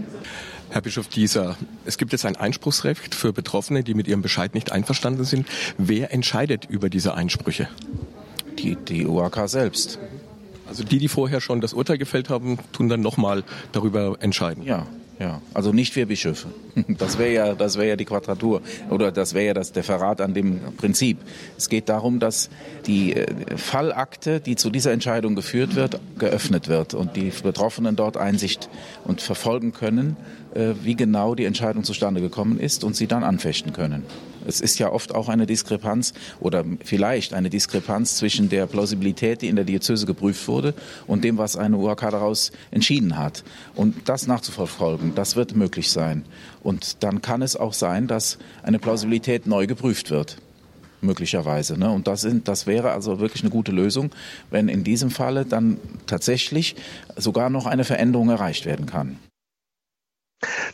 [0.70, 4.72] Herr Bischof Dieser, es gibt jetzt ein Einspruchsrecht für Betroffene, die mit ihrem Bescheid nicht
[4.72, 5.48] einverstanden sind.
[5.78, 7.70] Wer entscheidet über diese Einsprüche?
[8.58, 10.00] Die, die UAK selbst.
[10.68, 14.64] Also die, die vorher schon das Urteil gefällt haben, tun dann nochmal darüber entscheiden.
[14.64, 14.88] Ja,
[15.24, 16.50] ja, also nicht wir Bischöfe.
[16.98, 20.20] Das wäre ja, das wäre ja die Quadratur oder das wäre ja das, der Verrat
[20.20, 21.18] an dem Prinzip.
[21.58, 22.50] Es geht darum, dass
[22.88, 28.18] die äh, Fallakte, die zu dieser Entscheidung geführt wird, geöffnet wird und die Betroffenen dort
[28.18, 28.70] Einsicht
[29.06, 30.18] und verfolgen können,
[30.54, 34.04] wie genau die Entscheidung zustande gekommen ist und sie dann anfechten können.
[34.46, 39.48] Es ist ja oft auch eine Diskrepanz oder vielleicht eine Diskrepanz zwischen der Plausibilität, die
[39.48, 40.74] in der Diözese geprüft wurde,
[41.08, 43.44] und dem, was eine UHK daraus entschieden hat.
[43.76, 46.26] Und das nachzuverfolgen, das wird möglich sein.
[46.62, 50.38] Und dann kann es auch sein, dass eine Plausibilität neu geprüft wird
[51.02, 51.78] möglicherweise.
[51.78, 51.90] Ne?
[51.90, 54.12] Und das, sind, das wäre also wirklich eine gute Lösung,
[54.50, 56.76] wenn in diesem Falle dann tatsächlich
[57.18, 59.20] sogar noch eine Veränderung erreicht werden kann.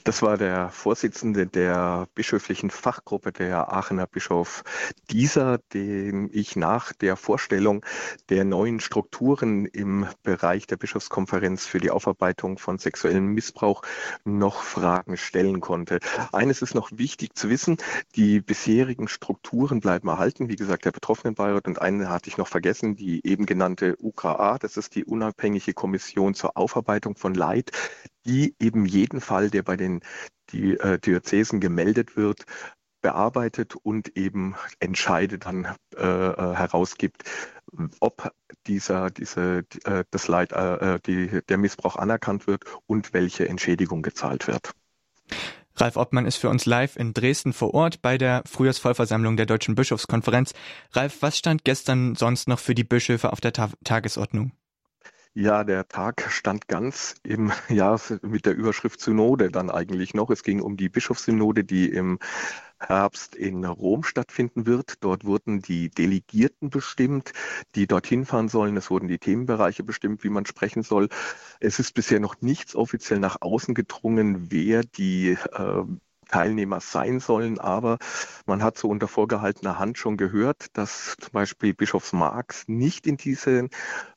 [0.03, 4.63] Das war der Vorsitzende der bischöflichen Fachgruppe, der Aachener Bischof
[5.12, 7.86] Dieser, dem ich nach der Vorstellung
[8.29, 13.82] der neuen Strukturen im Bereich der Bischofskonferenz für die Aufarbeitung von sexuellem Missbrauch
[14.23, 15.99] noch Fragen stellen konnte.
[16.32, 17.77] Eines ist noch wichtig zu wissen,
[18.15, 20.49] die bisherigen Strukturen bleiben erhalten.
[20.49, 24.77] Wie gesagt, der Betroffenenbeirat und eine hatte ich noch vergessen, die eben genannte UKA, das
[24.77, 27.71] ist die unabhängige Kommission zur Aufarbeitung von Leid
[28.30, 30.02] die eben jeden Fall, der bei den
[30.52, 32.46] die, äh, Diözesen gemeldet wird,
[33.02, 35.65] bearbeitet und eben entscheidet dann
[35.96, 37.24] äh, äh herausgibt,
[38.00, 38.32] ob
[38.68, 44.02] dieser, diese, äh, das Leid, äh, äh, die, der Missbrauch anerkannt wird und welche Entschädigung
[44.02, 44.72] gezahlt wird.
[45.76, 49.76] Ralf Obmann ist für uns live in Dresden vor Ort bei der Frühjahrsvollversammlung der Deutschen
[49.76, 50.54] Bischofskonferenz.
[50.92, 54.52] Ralf, was stand gestern sonst noch für die Bischöfe auf der Ta Tagesordnung?
[55.41, 60.30] Ja, der Tag stand ganz im Jahr mit der Überschrift Synode dann eigentlich noch.
[60.32, 62.19] Es ging um die Bischofssynode, die im
[62.78, 65.02] Herbst in Rom stattfinden wird.
[65.02, 67.32] Dort wurden die Delegierten bestimmt,
[67.75, 68.75] die dorthin fahren sollen.
[68.75, 71.08] Es wurden die Themenbereiche bestimmt, wie man sprechen soll.
[71.62, 75.84] Es ist bisher noch nichts offiziell nach außen gedrungen, wer die äh,
[76.30, 77.60] Teilnehmer sein sollen.
[77.60, 77.98] Aber
[78.46, 83.18] man hat so unter vorgehaltener Hand schon gehört, dass zum Beispiel Bischof Marx nicht in
[83.18, 83.68] diese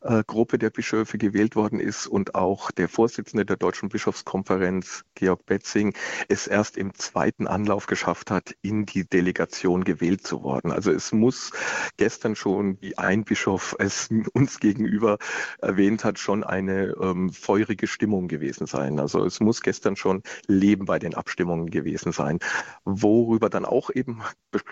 [0.01, 5.45] äh, Gruppe der Bischöfe gewählt worden ist und auch der Vorsitzende der Deutschen Bischofskonferenz, Georg
[5.47, 5.95] Betzing,
[6.29, 10.71] es erst im zweiten Anlauf geschafft hat, in die Delegation gewählt zu worden.
[10.71, 11.53] Also es muss
[11.97, 15.19] gestern schon, wie ein Bischof es uns gegenüber
[15.61, 19.01] erwähnt hat, schon eine ähm, feurige Stimmung gewesen sein.
[19.01, 22.41] Also es muss gestern schon Leben bei den Abstimmungen gewesen sein.
[22.85, 24.23] Worüber dann auch eben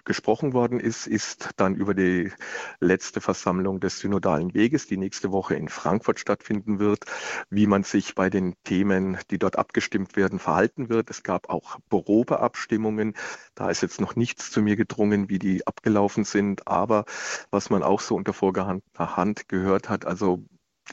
[0.05, 2.33] gesprochen worden ist, ist dann über die
[2.81, 7.05] letzte Versammlung des Synodalen Weges, die nächste Woche in Frankfurt stattfinden wird,
[7.51, 11.11] wie man sich bei den Themen, die dort abgestimmt werden, verhalten wird.
[11.11, 13.15] Es gab auch Probeabstimmungen.
[13.55, 16.67] Da ist jetzt noch nichts zu mir gedrungen, wie die abgelaufen sind.
[16.67, 17.05] Aber
[17.51, 20.45] was man auch so unter vorgehandener Hand gehört hat, also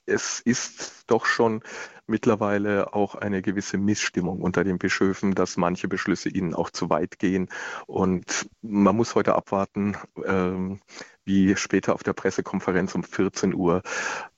[0.05, 1.61] es ist doch schon
[2.07, 7.19] mittlerweile auch eine gewisse Missstimmung unter den Bischöfen, dass manche Beschlüsse ihnen auch zu weit
[7.19, 7.49] gehen.
[7.85, 10.79] Und man muss heute abwarten, ähm,
[11.25, 13.81] wie später auf der Pressekonferenz um 14 Uhr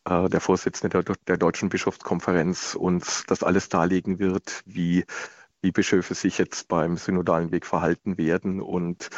[0.05, 5.05] äh, der Vorsitzende der, der Deutschen Bischofskonferenz uns das alles darlegen wird, wie
[5.63, 9.09] die Bischöfe sich jetzt beim synodalen Weg verhalten werden und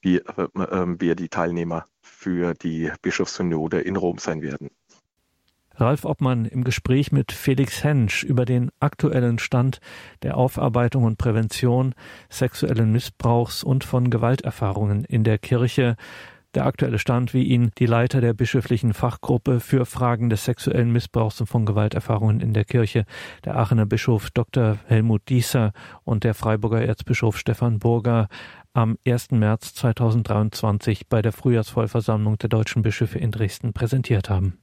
[0.00, 4.70] wie, äh, äh, wer die Teilnehmer für die Bischofssynode in Rom sein werden.
[5.80, 9.80] Ralf Obmann im Gespräch mit Felix Hensch über den aktuellen Stand
[10.24, 11.94] der Aufarbeitung und Prävention
[12.28, 15.94] sexuellen Missbrauchs und von Gewalterfahrungen in der Kirche.
[16.54, 21.40] Der aktuelle Stand, wie ihn die Leiter der bischöflichen Fachgruppe für Fragen des sexuellen Missbrauchs
[21.40, 23.04] und von Gewalterfahrungen in der Kirche,
[23.44, 24.78] der Aachener Bischof Dr.
[24.86, 28.28] Helmut Dieser und der Freiburger Erzbischof Stefan Burger
[28.72, 29.30] am 1.
[29.30, 34.58] März 2023 bei der Frühjahrsvollversammlung der deutschen Bischöfe in Dresden präsentiert haben.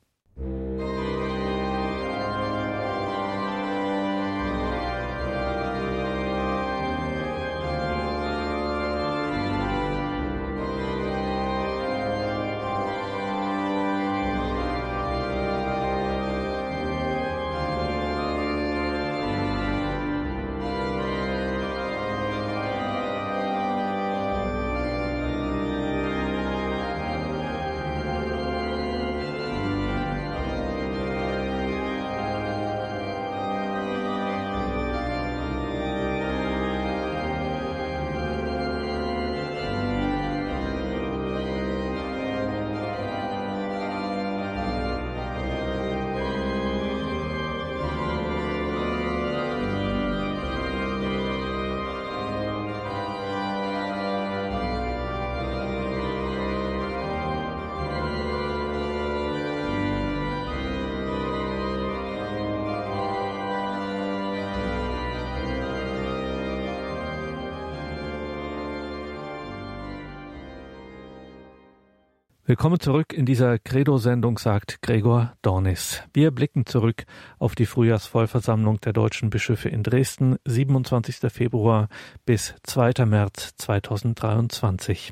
[72.55, 76.01] Willkommen zurück in dieser Credo-Sendung, sagt Gregor Dornis.
[76.13, 77.03] Wir blicken zurück
[77.37, 81.29] auf die Frühjahrsvollversammlung der deutschen Bischöfe in Dresden, 27.
[81.29, 81.89] Februar
[82.25, 83.05] bis 2.
[83.07, 85.11] März 2023.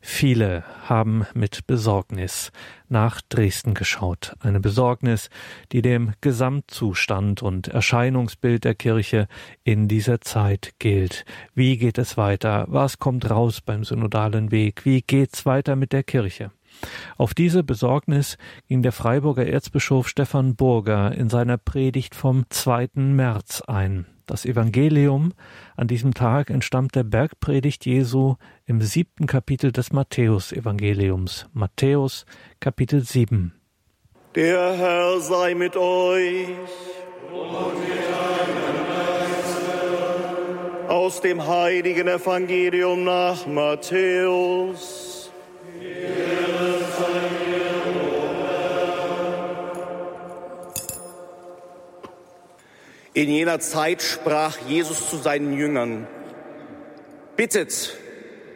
[0.00, 2.52] Viele haben mit Besorgnis
[2.88, 4.36] nach Dresden geschaut.
[4.38, 5.30] Eine Besorgnis,
[5.72, 9.26] die dem Gesamtzustand und Erscheinungsbild der Kirche
[9.64, 11.24] in dieser Zeit gilt.
[11.56, 12.66] Wie geht es weiter?
[12.68, 14.84] Was kommt raus beim synodalen Weg?
[14.84, 16.52] Wie geht's weiter mit der Kirche?
[17.16, 22.90] Auf diese Besorgnis ging der Freiburger Erzbischof Stefan Burger in seiner Predigt vom 2.
[22.94, 24.06] März ein.
[24.26, 25.34] Das Evangelium
[25.76, 31.46] an diesem Tag entstammt der Bergpredigt Jesu im siebten Kapitel des Matthäusevangeliums.
[31.52, 32.24] Matthäus
[32.58, 33.52] Kapitel 7.
[34.34, 36.48] Der Herr sei mit euch.
[37.30, 37.98] Und mit
[40.88, 45.13] Aus dem heiligen Evangelium nach Matthäus.
[53.16, 56.08] In jener Zeit sprach Jesus zu seinen Jüngern,
[57.36, 57.96] bittet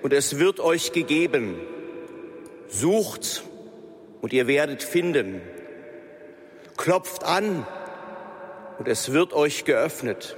[0.02, 1.60] und es wird euch gegeben,
[2.66, 3.44] sucht
[4.20, 5.40] und ihr werdet finden,
[6.76, 7.64] klopft an
[8.80, 10.36] und es wird euch geöffnet.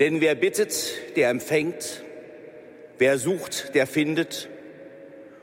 [0.00, 2.02] Denn wer bittet, der empfängt,
[2.98, 4.48] wer sucht, der findet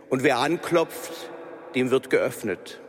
[0.10, 1.14] und wer anklopft,
[1.74, 2.82] dem wird geöffnet.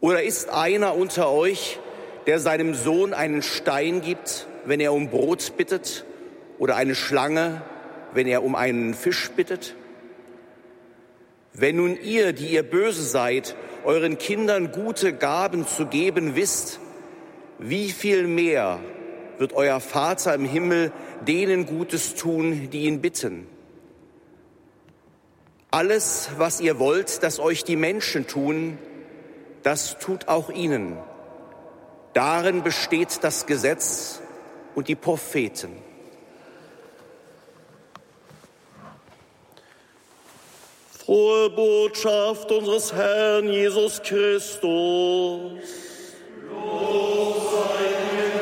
[0.00, 1.78] Oder ist einer unter euch,
[2.26, 6.04] der seinem Sohn einen Stein gibt, wenn er um Brot bittet,
[6.58, 7.62] oder eine Schlange,
[8.12, 9.74] wenn er um einen Fisch bittet?
[11.52, 16.80] Wenn nun ihr, die ihr böse seid, euren Kindern gute Gaben zu geben wisst,
[17.58, 18.78] wie viel mehr
[19.38, 20.92] wird euer Vater im Himmel
[21.26, 23.46] denen Gutes tun, die ihn bitten.
[25.70, 28.78] Alles, was ihr wollt, dass euch die Menschen tun,
[29.62, 30.96] das tut auch ihnen.
[32.14, 34.20] Darin besteht das Gesetz
[34.74, 35.76] und die Propheten.
[41.04, 44.62] Frohe Botschaft unseres Herrn Jesus Christus.
[46.48, 48.41] Los sei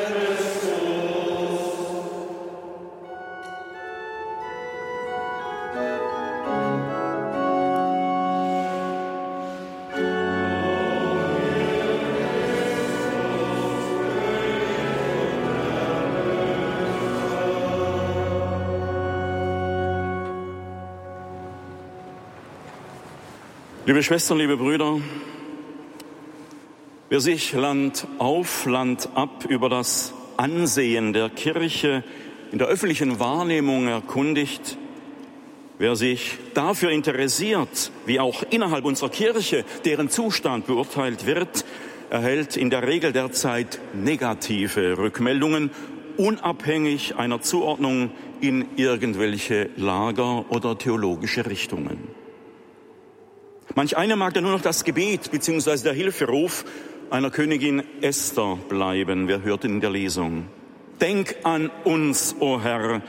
[23.87, 24.99] Liebe Schwestern, liebe Brüder,
[27.09, 32.03] wer sich Land auf, Land ab über das Ansehen der Kirche
[32.51, 34.77] in der öffentlichen Wahrnehmung erkundigt,
[35.79, 41.65] wer sich dafür interessiert, wie auch innerhalb unserer Kirche deren Zustand beurteilt wird,
[42.11, 45.71] erhält in der Regel derzeit negative Rückmeldungen,
[46.17, 52.20] unabhängig einer Zuordnung in irgendwelche Lager oder theologische Richtungen.
[53.75, 55.83] Manch einer mag da nur noch das Gebet bzw.
[55.83, 56.65] der Hilferuf
[57.09, 59.27] einer Königin Esther bleiben.
[59.27, 60.47] Wir hörten in der Lesung.
[60.99, 63.01] Denk an uns, o oh Herr,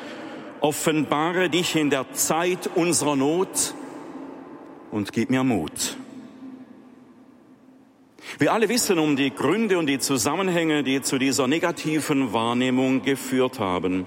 [0.60, 3.74] offenbare dich in der Zeit unserer Not
[4.92, 5.96] und gib mir Mut.
[8.38, 13.58] Wir alle wissen um die Gründe und die Zusammenhänge, die zu dieser negativen Wahrnehmung geführt
[13.58, 14.06] haben.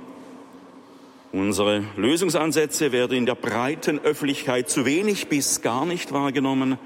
[1.36, 6.78] Unsere Lösungsansätze werden in der breiten Öffentlichkeit zu wenig bis gar nicht wahrgenommen.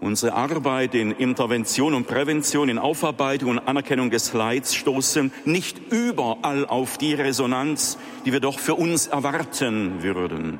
[0.00, 6.66] Unsere Arbeit in Intervention und Prävention, in Aufarbeitung und Anerkennung des Leids stoßen nicht überall
[6.66, 10.58] auf die Resonanz, die wir doch für uns erwarten würden.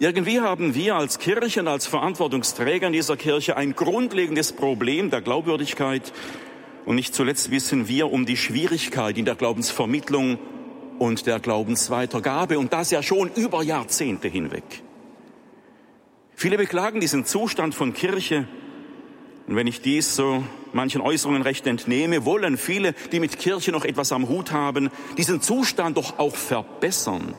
[0.00, 6.12] Irgendwie haben wir als Kirchen, als Verantwortungsträger in dieser Kirche ein grundlegendes Problem der Glaubwürdigkeit.
[6.86, 10.38] Und nicht zuletzt wissen wir um die Schwierigkeit in der Glaubensvermittlung
[10.98, 14.82] und der Glaubensweitergabe und das ja schon über Jahrzehnte hinweg.
[16.34, 18.46] Viele beklagen diesen Zustand von Kirche.
[19.48, 23.84] Und wenn ich dies so manchen Äußerungen recht entnehme, wollen viele, die mit Kirche noch
[23.84, 27.34] etwas am Hut haben, diesen Zustand doch auch verbessern.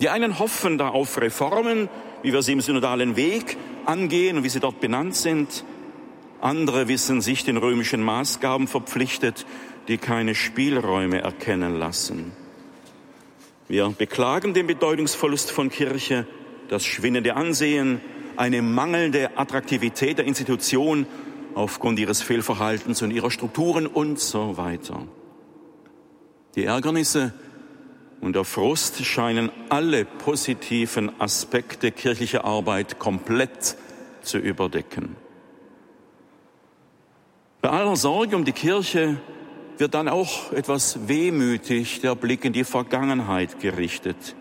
[0.00, 1.88] Die einen hoffen da auf Reformen,
[2.22, 5.64] wie wir sie im synodalen Weg angehen und wie sie dort benannt sind.
[6.40, 9.46] Andere wissen sich den römischen Maßgaben verpflichtet,
[9.88, 12.32] die keine Spielräume erkennen lassen.
[13.68, 16.26] Wir beklagen den Bedeutungsverlust von Kirche,
[16.70, 18.00] das schwindende Ansehen,
[18.36, 21.06] eine mangelnde Attraktivität der Institution
[21.54, 25.06] aufgrund ihres Fehlverhaltens und ihrer Strukturen und so weiter.
[26.54, 27.34] Die Ärgernisse
[28.22, 33.76] und der Frust scheinen alle positiven Aspekte kirchlicher Arbeit komplett
[34.22, 35.14] zu überdecken.
[37.60, 39.20] Bei aller Sorge um die Kirche
[39.78, 44.34] wird dann auch etwas wehmütig der Blick in die Vergangenheit gerichtet.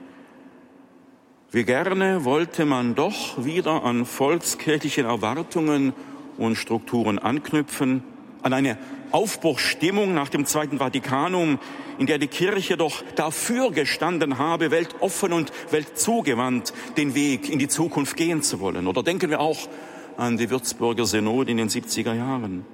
[1.52, 5.94] Wie gerne wollte man doch wieder an volkskirchlichen Erwartungen
[6.38, 8.04] und Strukturen anknüpfen,
[8.42, 8.78] an eine
[9.12, 11.60] Aufbruchsstimmung nach dem Zweiten Vatikanum,
[11.98, 17.70] in der die Kirche doch dafür gestanden habe, weltoffen und weltzugewandt den Weg in die
[17.70, 18.86] Zukunft gehen zu wollen.
[18.88, 19.70] Oder denken wir auch
[20.18, 22.66] an die Würzburger Synode in den 70er Jahren.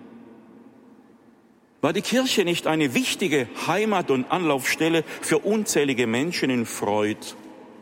[1.84, 7.18] War die Kirche nicht eine wichtige Heimat und Anlaufstelle für unzählige Menschen in Freud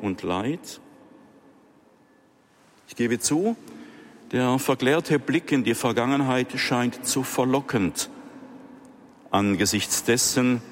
[0.02, 0.82] und Leid?
[2.88, 3.56] Ich gebe zu,
[4.32, 8.10] der verklärte Blick in die Vergangenheit scheint zu verlockend
[9.30, 10.64] angesichts dessen,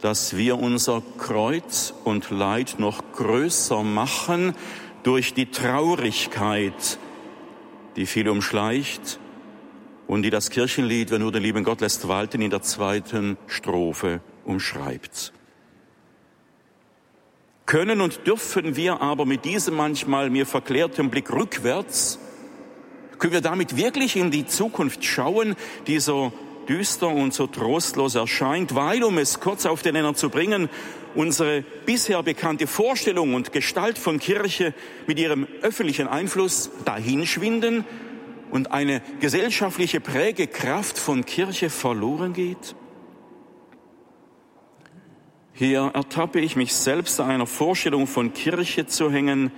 [0.00, 4.54] dass wir unser Kreuz und Leid noch größer machen
[5.02, 6.98] durch die Traurigkeit,
[7.96, 9.18] die viel umschleicht
[10.12, 14.20] und die das Kirchenlied, wer nur den lieben Gott lässt walten, in der zweiten Strophe
[14.44, 15.32] umschreibt.
[17.64, 22.18] Können und dürfen wir aber mit diesem manchmal mir verklärten Blick rückwärts,
[23.18, 26.30] können wir damit wirklich in die Zukunft schauen, die so
[26.68, 30.68] düster und so trostlos erscheint, weil, um es kurz auf den Nenner zu bringen,
[31.14, 34.74] unsere bisher bekannte Vorstellung und Gestalt von Kirche
[35.06, 37.86] mit ihrem öffentlichen Einfluss dahinschwinden
[38.52, 42.76] und eine gesellschaftliche Prägekraft von Kirche verloren geht?
[45.54, 49.50] Hier ertappe ich mich selbst einer Vorstellung von Kirche zu hängen,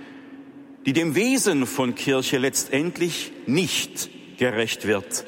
[0.85, 5.25] die dem Wesen von Kirche letztendlich nicht gerecht wird,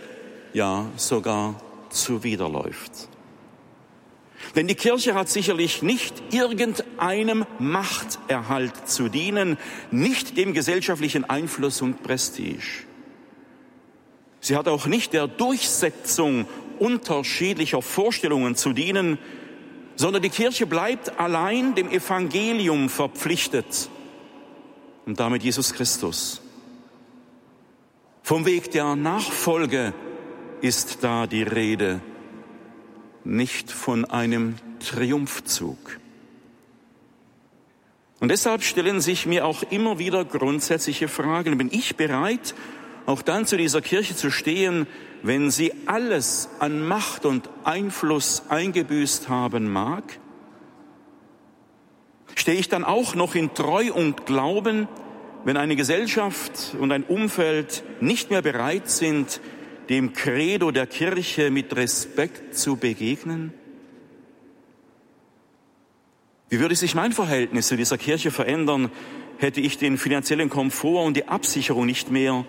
[0.54, 3.10] ja sogar zuwiderläuft.
[4.56, 9.58] Denn die Kirche hat sicherlich nicht irgendeinem Machterhalt zu dienen,
[9.92, 12.87] nicht dem gesellschaftlichen Einfluss und Prestige.
[14.48, 16.46] Sie hat auch nicht der Durchsetzung
[16.80, 19.18] unterschiedlicher Vorstellungen zu dienen,
[19.98, 23.90] sondern die Kirche bleibt allein dem Evangelium verpflichtet
[25.06, 26.42] und damit Jesus Christus.
[28.24, 29.94] Vom Weg der Nachfolge
[30.62, 32.00] ist da die Rede,
[33.26, 36.00] nicht von einem Triumphzug.
[38.22, 41.58] Und deshalb stellen sich mir auch immer wieder grundsätzliche Fragen.
[41.58, 42.56] Bin ich bereit,
[43.08, 44.86] auch dann zu dieser Kirche zu stehen,
[45.24, 50.20] wenn sie alles an Macht und Einfluss eingebüßt haben mag?
[52.36, 54.88] Stehe ich dann auch noch in Treu und Glauben,
[55.46, 59.40] wenn eine Gesellschaft und ein Umfeld nicht mehr bereit sind,
[59.88, 63.54] dem Credo der Kirche mit Respekt zu begegnen?
[66.50, 68.92] Wie würde sich mein Verhältnis zu dieser Kirche verändern,
[69.38, 72.46] hätte ich den finanziellen Komfort und die Absicherung nicht mehr,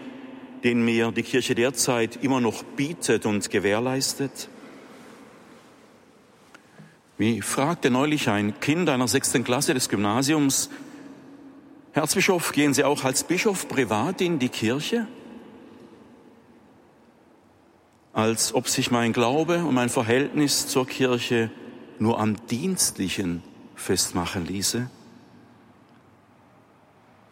[0.64, 4.48] den mir die Kirche derzeit immer noch bietet und gewährleistet?
[7.16, 10.70] Wie fragte neulich ein Kind einer sechsten Klasse des Gymnasiums,
[11.92, 15.08] Erzbischof, gehen Sie auch als Bischof privat in die Kirche?
[18.12, 21.50] Als ob sich mein Glaube und mein Verhältnis zur Kirche
[21.98, 23.42] nur am Dienstlichen
[23.74, 24.88] festmachen ließe?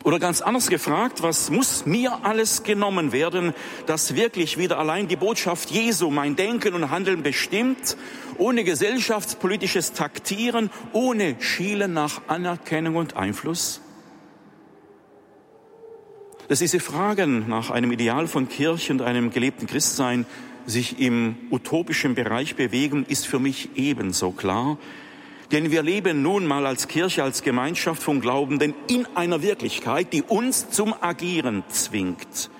[0.07, 3.53] Oder ganz anders gefragt, was muss mir alles genommen werden,
[3.87, 7.97] dass wirklich wieder allein die Botschaft Jesu mein Denken und Handeln bestimmt,
[8.39, 13.81] ohne gesellschaftspolitisches Taktieren, ohne Schielen nach Anerkennung und Einfluss?
[16.47, 20.25] Dass diese Fragen nach einem Ideal von Kirche und einem gelebten Christsein
[20.67, 24.79] sich im utopischen Bereich bewegen, ist für mich ebenso klar
[25.53, 30.23] denn wir leben nun mal als Kirche, als Gemeinschaft von Glaubenden in einer Wirklichkeit, die
[30.23, 32.51] uns zum Agieren zwingt.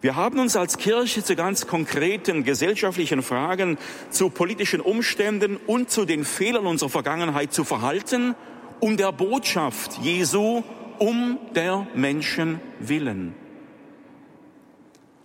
[0.00, 3.78] Wir haben uns als Kirche zu ganz konkreten gesellschaftlichen Fragen,
[4.10, 8.34] zu politischen Umständen und zu den Fehlern unserer Vergangenheit zu verhalten,
[8.80, 10.62] um der Botschaft Jesu,
[10.98, 13.34] um der Menschen willen.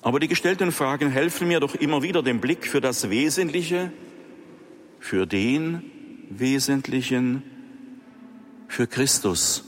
[0.01, 3.91] Aber die gestellten Fragen helfen mir doch immer wieder den Blick für das Wesentliche,
[4.99, 5.91] für den,
[6.29, 7.43] Wesentlichen
[8.67, 9.63] für Christus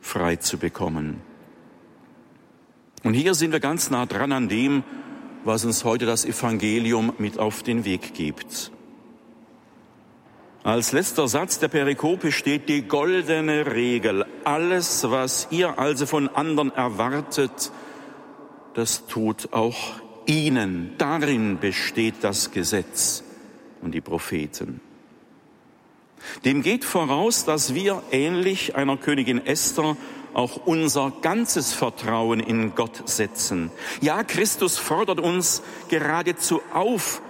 [0.00, 1.20] frei zu bekommen.
[3.04, 4.84] Und hier sind wir ganz nah dran an dem,
[5.44, 8.70] was uns heute das Evangelium mit auf den Weg gibt.
[10.62, 14.26] Als letzter Satz der Perikope steht die goldene Regel.
[14.44, 17.72] Alles, was ihr also von anderen erwartet,
[18.74, 20.94] das tut auch ihnen.
[20.98, 23.22] Darin besteht das Gesetz
[23.80, 24.82] und die Propheten.
[26.44, 29.96] Dem geht voraus, dass wir ähnlich einer Königin Esther
[30.34, 33.70] auch unser ganzes Vertrauen in Gott setzen.
[34.00, 37.22] Ja, Christus fordert uns geradezu auf,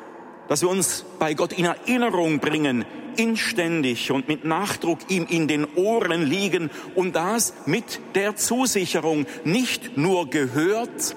[0.48, 2.84] dass wir uns bei Gott in Erinnerung bringen,
[3.16, 9.96] inständig und mit Nachdruck ihm in den Ohren liegen und das mit der Zusicherung, nicht
[9.96, 11.16] nur gehört,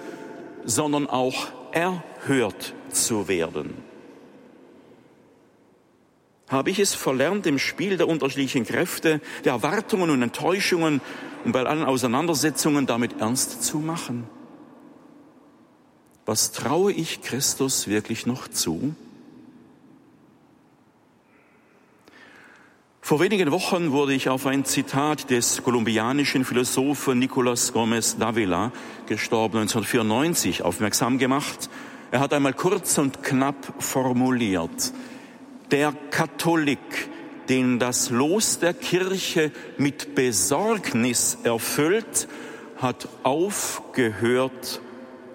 [0.64, 3.91] sondern auch erhört zu werden
[6.52, 11.02] habe ich es verlernt, im Spiel der unterschiedlichen Kräfte, der Erwartungen und Enttäuschungen
[11.46, 14.26] und bei allen Auseinandersetzungen damit ernst zu machen.
[16.26, 18.96] Was traue ich Christus wirklich noch zu?
[23.12, 28.72] Vor wenigen Wochen wurde ich auf ein Zitat des kolumbianischen Philosophen Nicolas Gomez Davila,
[29.08, 31.70] gestorben 1994, aufmerksam gemacht.
[32.12, 34.94] Er hat einmal kurz und knapp formuliert,
[35.72, 37.10] der Katholik,
[37.50, 42.28] den das Los der Kirche mit Besorgnis erfüllt,
[42.78, 44.82] hat aufgehört,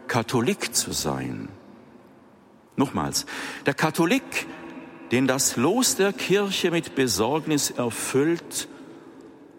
[0.09, 1.49] Katholik zu sein.
[2.77, 3.27] Nochmals,
[3.65, 4.47] der Katholik,
[5.11, 8.69] den das Los der Kirche mit Besorgnis erfüllt,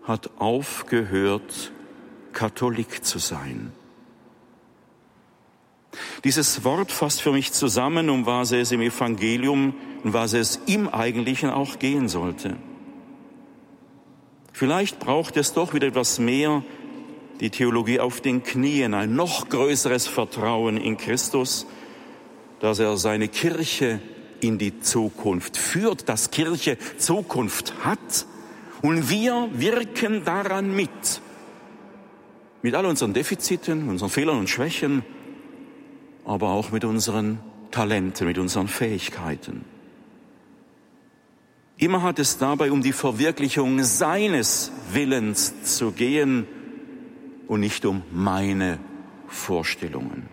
[0.03, 1.71] hat aufgehört,
[2.34, 3.71] Katholik zu sein.
[6.23, 9.73] Dieses Wort fasst für mich zusammen, um was es im Evangelium
[10.08, 12.55] und was es im Eigentlichen auch gehen sollte.
[14.53, 16.64] Vielleicht braucht es doch wieder etwas mehr
[17.41, 21.68] die Theologie auf den Knien, ein noch größeres Vertrauen in Christus,
[22.62, 23.99] dass er seine Kirche
[24.39, 28.26] in die Zukunft führt, dass Kirche Zukunft hat
[28.82, 31.20] und wir wirken daran mit.
[32.62, 35.03] Mit all unseren Defiziten, unseren Fehlern und Schwächen,
[36.24, 37.39] aber auch mit unseren
[37.72, 39.66] Talenten, mit unseren Fähigkeiten.
[41.80, 46.47] Immer hat es dabei um die Verwirklichung seines Willens zu gehen
[47.47, 48.80] und nicht um meine
[49.28, 50.28] Vorstellungen.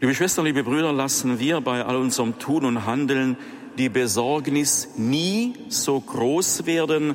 [0.00, 3.36] Liebe Schwestern, liebe Brüder, lassen wir bei all unserem Tun und Handeln
[3.78, 7.14] die Besorgnis nie so groß werden,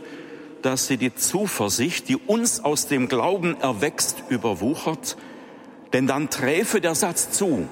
[0.61, 5.17] dass sie die Zuversicht, die uns aus dem Glauben erwächst, überwuchert,
[5.91, 7.67] denn dann träfe der Satz zu.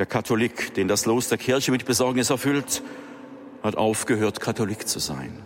[0.00, 2.82] Der Katholik, den das Los der Kirche mit Besorgnis erfüllt,
[3.62, 5.42] hat aufgehört, Katholik zu sein.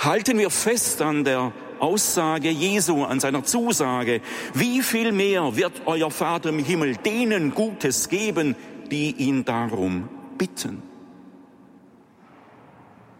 [0.00, 4.20] Halten wir fest an der Aussage Jesu, an seiner Zusage.
[4.54, 8.56] Wie viel mehr wird euer Vater im Himmel denen Gutes geben,
[8.90, 10.82] die ihn darum bitten?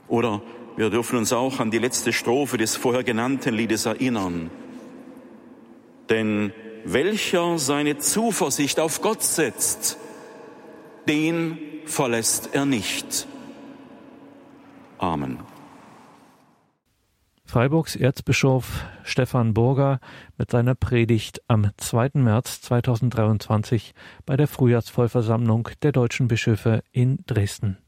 [0.08, 0.42] Oder
[0.76, 4.50] wir dürfen uns auch an die letzte Strophe des vorher genannten Liedes erinnern.
[6.10, 6.52] Denn
[6.84, 9.98] welcher seine Zuversicht auf Gott setzt,
[11.08, 13.26] den verlässt er nicht.
[14.98, 15.38] Amen.
[17.46, 20.00] Freiburgs Erzbischof Stefan Burger
[20.38, 22.10] mit seiner Predigt am 2.
[22.14, 23.94] März 2023
[24.26, 27.83] bei der Frühjahrsvollversammlung der deutschen Bischöfe in Dresden.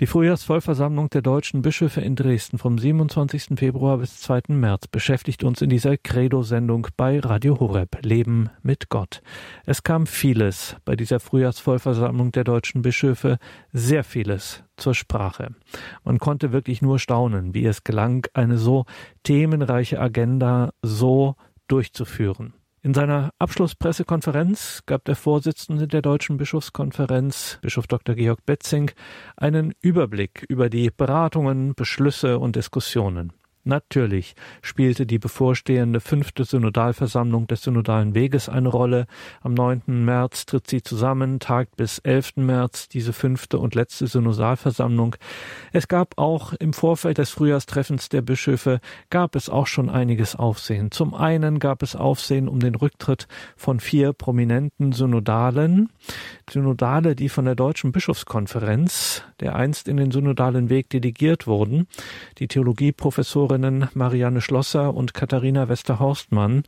[0.00, 3.58] Die Frühjahrsvollversammlung der deutschen Bischöfe in Dresden vom 27.
[3.58, 4.42] Februar bis 2.
[4.50, 9.22] März beschäftigt uns in dieser Credo-Sendung bei Radio Horeb Leben mit Gott.
[9.66, 13.38] Es kam vieles bei dieser Frühjahrsvollversammlung der deutschen Bischöfe,
[13.72, 15.56] sehr vieles zur Sprache.
[16.04, 18.84] Man konnte wirklich nur staunen, wie es gelang, eine so
[19.24, 21.34] themenreiche Agenda so
[21.66, 22.54] durchzuführen.
[22.80, 28.14] In seiner Abschlusspressekonferenz gab der Vorsitzende der Deutschen Bischofskonferenz, Bischof Dr.
[28.14, 28.92] Georg Betzing,
[29.36, 33.32] einen Überblick über die Beratungen, Beschlüsse und Diskussionen.
[33.68, 39.06] Natürlich spielte die bevorstehende fünfte Synodalversammlung des Synodalen Weges eine Rolle.
[39.42, 39.82] Am 9.
[39.86, 42.36] März tritt sie zusammen, tagt bis 11.
[42.36, 45.16] März diese fünfte und letzte Synodalversammlung.
[45.70, 50.90] Es gab auch im Vorfeld des Frühjahrstreffens der Bischöfe gab es auch schon einiges Aufsehen.
[50.90, 55.90] Zum einen gab es Aufsehen um den Rücktritt von vier prominenten Synodalen.
[56.48, 61.86] Synodale, die von der Deutschen Bischofskonferenz, der einst in den synodalen Weg delegiert wurden.
[62.38, 66.62] Die Theologieprofessorin Professorinnen Marianne Schlosser und Katharina Westerhorstmann,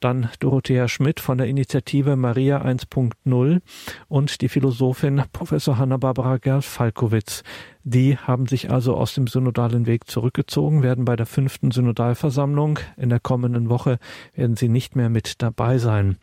[0.00, 3.60] dann Dorothea Schmidt von der Initiative Maria 1.0
[4.08, 7.44] und die Philosophin Professor Hanna-Barbara Gerl-Falkowitz.
[7.84, 13.08] Die haben sich also aus dem synodalen Weg zurückgezogen, werden bei der fünften Synodalversammlung in
[13.08, 13.98] der kommenden Woche
[14.34, 16.16] werden sie nicht mehr mit dabei sein.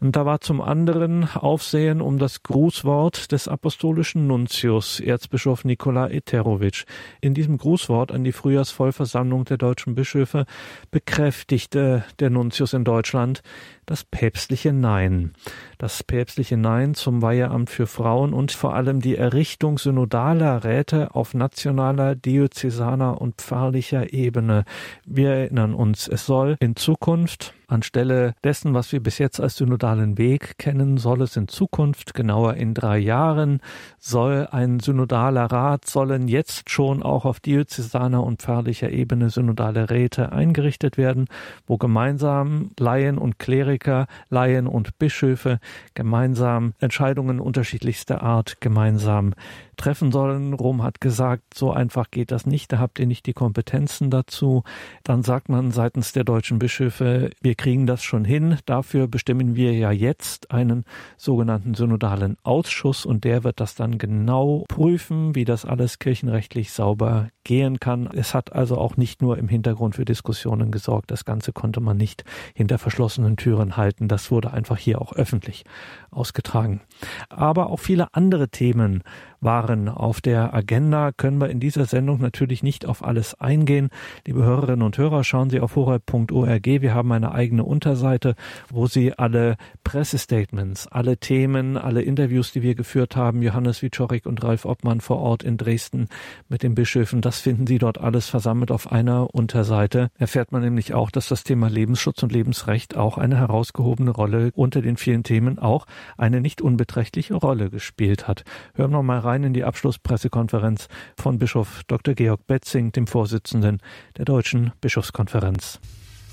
[0.00, 6.84] Und da war zum anderen Aufsehen um das Grußwort des apostolischen Nuntius, Erzbischof Nikola Eterovic.
[7.22, 10.44] In diesem Grußwort an die Frühjahrsvollversammlung der deutschen Bischöfe
[10.90, 13.42] bekräftigte der Nuntius in Deutschland,
[13.86, 15.32] das päpstliche Nein.
[15.78, 21.34] Das päpstliche Nein zum Weiheamt für Frauen und vor allem die Errichtung synodaler Räte auf
[21.34, 24.64] nationaler, diözesaner und pfarrlicher Ebene.
[25.04, 30.18] Wir erinnern uns, es soll in Zukunft Anstelle dessen, was wir bis jetzt als synodalen
[30.18, 33.60] Weg kennen, soll es in Zukunft, genauer in drei Jahren,
[33.98, 40.32] soll ein synodaler Rat, sollen jetzt schon auch auf diözesaner und pfarrlicher Ebene synodale Räte
[40.32, 41.26] eingerichtet werden,
[41.66, 45.58] wo gemeinsam Laien und Kleriker, Laien und Bischöfe
[45.94, 49.34] gemeinsam Entscheidungen unterschiedlichster Art gemeinsam
[49.76, 50.54] treffen sollen.
[50.54, 54.62] Rom hat gesagt, so einfach geht das nicht, da habt ihr nicht die Kompetenzen dazu.
[55.04, 58.58] Dann sagt man seitens der deutschen Bischöfe, wir kriegen das schon hin.
[58.66, 60.84] Dafür bestimmen wir ja jetzt einen
[61.16, 67.28] sogenannten synodalen Ausschuss und der wird das dann genau prüfen, wie das alles kirchenrechtlich sauber
[67.44, 68.08] gehen kann.
[68.12, 71.10] Es hat also auch nicht nur im Hintergrund für Diskussionen gesorgt.
[71.10, 74.08] Das Ganze konnte man nicht hinter verschlossenen Türen halten.
[74.08, 75.64] Das wurde einfach hier auch öffentlich
[76.10, 76.80] ausgetragen.
[77.28, 79.02] Aber auch viele andere Themen
[79.40, 83.90] waren auf der Agenda, können wir in dieser Sendung natürlich nicht auf alles eingehen.
[84.26, 86.66] Liebe Hörerinnen und Hörer, schauen Sie auf horeb.org.
[86.66, 88.34] Wir haben eine eigene Unterseite,
[88.70, 94.42] wo Sie alle Pressestatements, alle Themen, alle Interviews, die wir geführt haben, Johannes Wiczorek und
[94.42, 96.08] Ralf Obmann vor Ort in Dresden
[96.48, 100.08] mit den Bischöfen, das finden Sie dort alles versammelt auf einer Unterseite.
[100.18, 104.82] Erfährt man nämlich auch, dass das Thema Lebensschutz und Lebensrecht auch eine herausgehobene Rolle unter
[104.82, 108.44] den vielen Themen auch eine nicht unbeträchtliche Rolle gespielt hat.
[108.74, 112.14] Hören wir mal rein in die Abschlusspressekonferenz von Bischof Dr.
[112.14, 113.80] Georg Betzing, dem Vorsitzenden
[114.16, 115.80] der Deutschen Bischofskonferenz.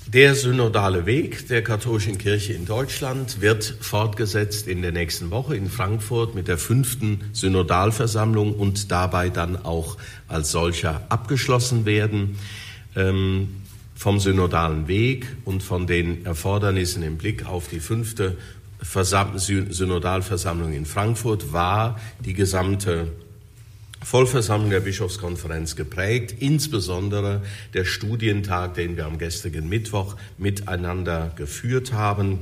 [0.06, 5.68] Der synodale Weg der katholischen Kirche in Deutschland wird fortgesetzt in der nächsten Woche in
[5.68, 9.96] Frankfurt mit der fünften Synodalversammlung und dabei dann auch
[10.28, 12.38] als solcher abgeschlossen werden.
[12.94, 13.62] Ähm,
[13.94, 18.36] vom synodalen Weg und von den Erfordernissen im Blick auf die fünfte
[18.84, 23.08] Versam Synodalversammlung in Frankfurt war die gesamte
[24.02, 27.40] Vollversammlung der Bischofskonferenz geprägt, insbesondere
[27.72, 32.40] der Studientag, den wir am gestrigen Mittwoch miteinander geführt haben.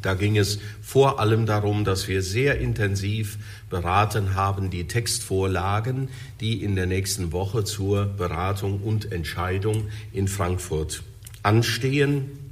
[0.00, 3.38] Da ging es vor allem darum, dass wir sehr intensiv
[3.70, 6.08] beraten haben, die Textvorlagen,
[6.40, 11.02] die in der nächsten Woche zur Beratung und Entscheidung in Frankfurt
[11.42, 12.43] anstehen.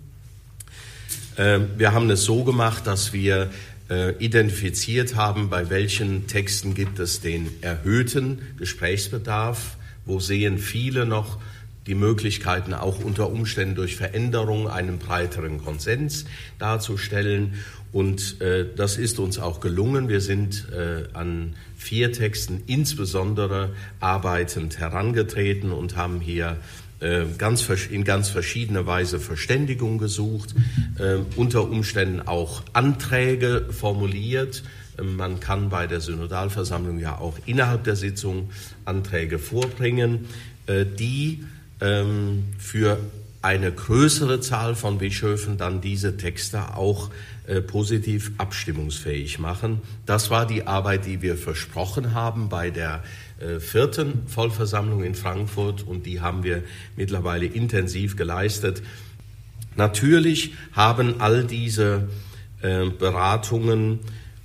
[1.39, 3.51] Ähm, wir haben es so gemacht, dass wir
[3.91, 11.39] äh, identifiziert haben, bei welchen Texten gibt es den erhöhten Gesprächsbedarf, wo sehen viele noch
[11.87, 16.27] die Möglichkeiten auch unter Umständen durch Veränderung einen breiteren Konsens
[16.59, 17.55] darzustellen.
[17.93, 20.09] Und äh, das ist uns auch gelungen.
[20.09, 23.71] Wir sind äh, an vier Texten insbesondere
[24.01, 26.57] arbeitend herangetreten und haben hier
[27.37, 30.55] ganz, in ganz verschiedener Weise Verständigung gesucht,
[30.99, 34.63] äh, unter Umständen auch Anträge formuliert.
[34.99, 38.51] Äh, man kann bei der Synodalversammlung ja auch innerhalb der Sitzung
[38.85, 40.27] Anträge vorbringen,
[40.69, 41.45] die
[41.81, 42.99] ähm, für
[43.43, 47.11] eine größere Zahl von Bischöfen dann diese Texte auch
[47.67, 49.81] positiv abstimmungsfähig machen.
[50.07, 55.87] Das war die Arbeit, die wir versprochen haben bei der äh, vierten Vollversammlung in Frankfurt
[55.87, 56.63] und die haben wir
[56.97, 58.83] mittlerweile intensiv geleistet.
[59.77, 62.09] Natürlich haben all diese
[62.61, 64.01] äh, Beratungen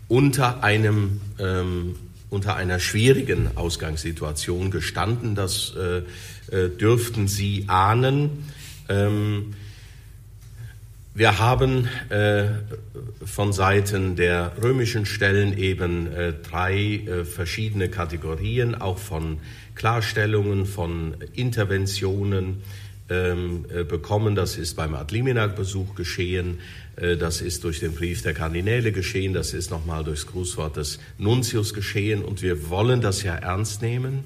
[0.07, 1.95] unter einem ähm,
[2.29, 5.35] unter einer schwierigen Ausgangssituation gestanden.
[5.35, 6.01] Das äh,
[6.53, 8.45] äh, dürften Sie ahnen.
[8.89, 9.53] Ähm,
[11.17, 12.45] wir haben äh,
[13.25, 19.39] von Seiten der römischen Stellen eben äh, drei äh, verschiedene Kategorien, auch von
[19.73, 22.61] Klarstellungen, von Interventionen
[23.09, 24.35] ähm, äh, bekommen.
[24.35, 26.59] Das ist beim Adliminag-Besuch geschehen,
[26.97, 30.99] äh, das ist durch den Brief der Kardinäle geschehen, das ist nochmal durchs Grußwort des
[31.17, 34.25] Nuntius geschehen und wir wollen das ja ernst nehmen.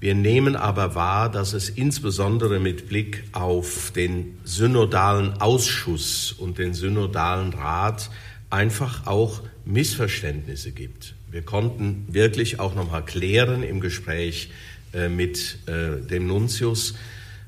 [0.00, 6.72] Wir nehmen aber wahr, dass es insbesondere mit Blick auf den synodalen Ausschuss und den
[6.72, 8.08] synodalen Rat
[8.48, 11.14] einfach auch Missverständnisse gibt.
[11.30, 14.50] Wir konnten wirklich auch noch mal klären im Gespräch
[14.94, 16.94] äh, mit äh, dem Nuntius.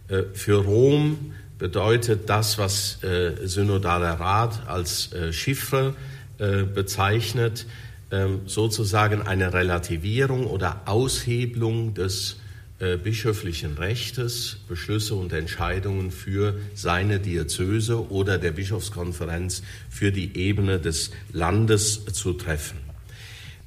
[0.09, 2.99] Äh, für Rom bedeutet das, was
[3.45, 5.95] synodaler Rat als Chiffre
[6.75, 7.67] bezeichnet,
[8.11, 12.42] ähm, sozusagen eine Relativierung oder Aushebelung des
[12.83, 20.81] äh, bischöflichen Rechtes Beschlüsse und Entscheidungen für seine Diözese oder der Bischofskonferenz für die Ebene
[20.81, 22.79] des Landes zu treffen.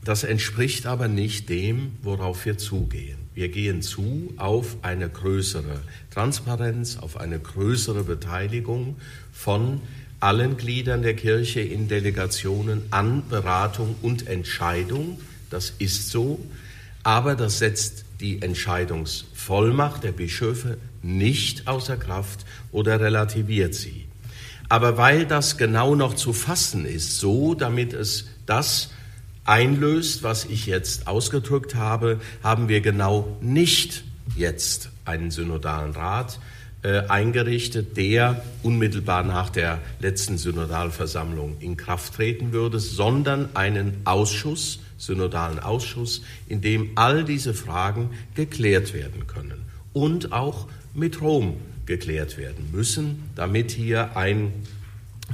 [0.03, 3.18] Das entspricht aber nicht dem, worauf wir zugehen.
[3.34, 5.80] Wir gehen zu auf eine größere
[6.11, 8.97] Transparenz, auf eine größere Beteiligung
[9.32, 9.80] von
[10.20, 15.22] allen Gliedern der Kirche in Delegationen an Beratung und Entscheidung.
[15.49, 16.38] Das ist so,
[17.03, 24.05] aber das setzt die Entscheidungsvollmacht der Bischöfe nicht außer Kraft oder relativiert sie.
[24.70, 28.91] Aber weil das genau noch zu fassen ist, so damit es das
[29.43, 34.03] einlöst, was ich jetzt ausgedrückt habe, haben wir genau nicht
[34.36, 36.39] jetzt einen synodalen Rat
[36.82, 44.80] äh, eingerichtet, der unmittelbar nach der letzten Synodalversammlung in Kraft treten würde, sondern einen Ausschuss,
[45.06, 52.38] synodalen Ausschuss, in dem all diese Fragen geklärt werden können und auch mit Rom geklärt
[52.38, 54.51] werden müssen, damit hier ein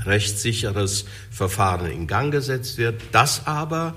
[0.06, 3.96] rechtssicheres Verfahren in Gang gesetzt wird, dass aber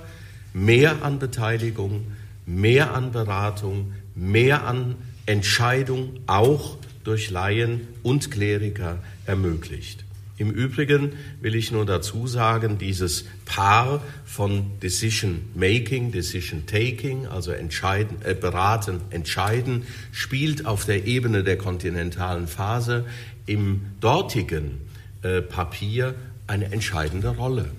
[0.52, 2.06] mehr an Beteiligung,
[2.46, 4.96] mehr an Beratung, mehr an
[5.26, 10.03] Entscheidung auch durch Laien und Kleriker ermöglicht.
[10.36, 17.52] Im Übrigen will ich nur dazu sagen, dieses Paar von Decision Making, Decision Taking, also
[17.52, 23.04] entscheiden, äh, beraten, entscheiden, spielt auf der Ebene der kontinentalen Phase
[23.46, 24.80] im dortigen
[25.22, 26.16] äh, Papier
[26.48, 27.70] eine entscheidende Rolle.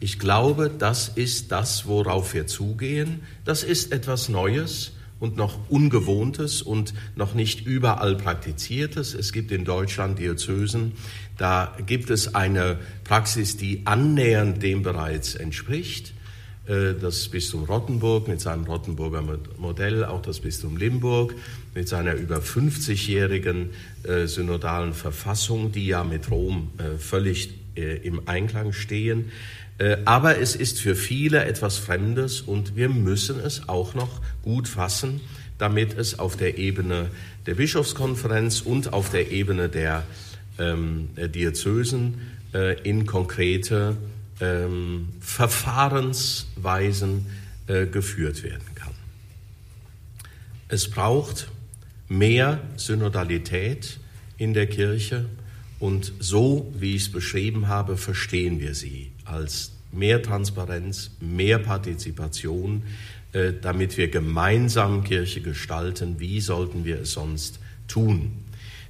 [0.00, 3.20] Ich glaube, das ist das, worauf wir zugehen.
[3.44, 4.92] Das ist etwas Neues
[5.22, 9.14] und noch Ungewohntes und noch nicht überall Praktiziertes.
[9.14, 10.94] Es gibt in Deutschland Diözesen,
[11.38, 16.12] da gibt es eine Praxis, die annähernd dem bereits entspricht.
[16.66, 19.22] Äh, das Bistum Rottenburg mit seinem Rottenburger
[19.58, 21.36] Modell, auch das Bistum Limburg
[21.72, 23.70] mit seiner über 50-jährigen
[24.02, 29.32] äh, synodalen Verfassung, die ja mit Rom äh, völlig im Einklang stehen.
[30.04, 35.20] Aber es ist für viele etwas Fremdes und wir müssen es auch noch gut fassen,
[35.58, 37.08] damit es auf der Ebene
[37.46, 40.02] der Bischofskonferenz und auf der Ebene der
[40.58, 42.20] ähm, Diözesen
[42.52, 43.96] äh, in konkrete
[44.40, 47.26] ähm, Verfahrensweisen
[47.68, 48.90] äh, geführt werden kann.
[50.68, 51.48] Es braucht
[52.08, 54.00] mehr Synodalität
[54.38, 55.26] in der Kirche
[55.78, 62.82] und so, wie ich es beschrieben habe, verstehen wir sie als mehr Transparenz, mehr Partizipation,
[63.32, 66.18] äh, damit wir gemeinsam Kirche gestalten.
[66.18, 68.32] Wie sollten wir es sonst tun?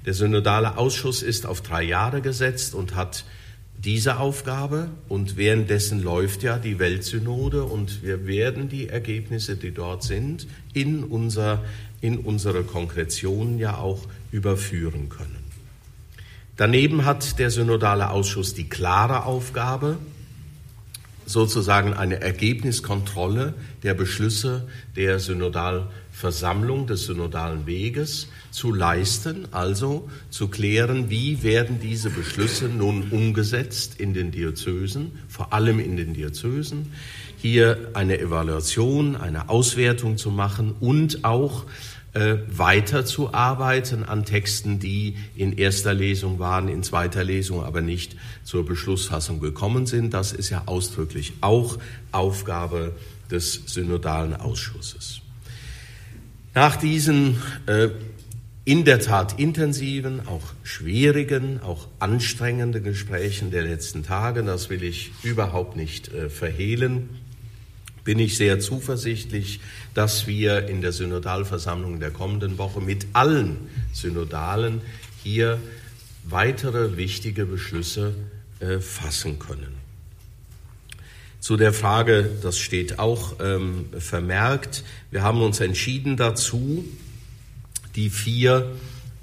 [0.07, 3.25] Der synodale Ausschuss ist auf drei Jahre gesetzt und hat
[3.85, 10.05] diese Aufgabe und währenddessen läuft ja die Weltsynode und wir werden die Ergebnisse, die dort
[10.05, 11.65] sind, in, unser,
[12.01, 15.43] in unsere Konkretion ja auch überführen können.
[16.57, 19.99] Daneben hat der synodale Ausschuss die klare Aufgabe,
[21.33, 31.09] sozusagen eine Ergebniskontrolle der Beschlüsse der Synodalversammlung, des synodalen Weges zu leisten, also zu klären,
[31.11, 36.93] wie werden diese Beschlüsse nun umgesetzt in den Diözesen, vor allem in den Diözesen,
[37.39, 41.65] hier eine Evaluation, eine Auswertung zu machen und auch
[42.15, 48.67] äh, weiterzuarbeiten an Texten, die in erster Lesung waren, in zweiter Lesung aber nicht zur
[48.67, 50.13] Beschlussfassung gekommen sind.
[50.13, 51.79] Das ist ja ausdrücklich auch
[52.11, 52.93] Aufgabe
[53.31, 55.23] des synodalen Ausschusses.
[56.55, 57.89] Nach diesen äh,
[58.65, 65.13] in der Tat intensiven, auch schwierigen, auch anstrengenden Gesprächen der letzten Tage, das will ich
[65.23, 67.09] überhaupt nicht äh, verhehlen,
[68.05, 69.61] bin ich sehr zuversichtlich,
[69.95, 73.57] dass wir in der Synodalversammlung der kommenden Woche mit allen
[73.93, 74.81] Synodalen
[75.23, 75.59] hier
[76.25, 78.15] weitere wichtige Beschlüsse
[78.61, 79.83] äh, fassen können.
[81.41, 86.85] Zu der Frage, das steht auch ähm, vermerkt, wir haben uns entschieden dazu,
[87.97, 88.71] die vier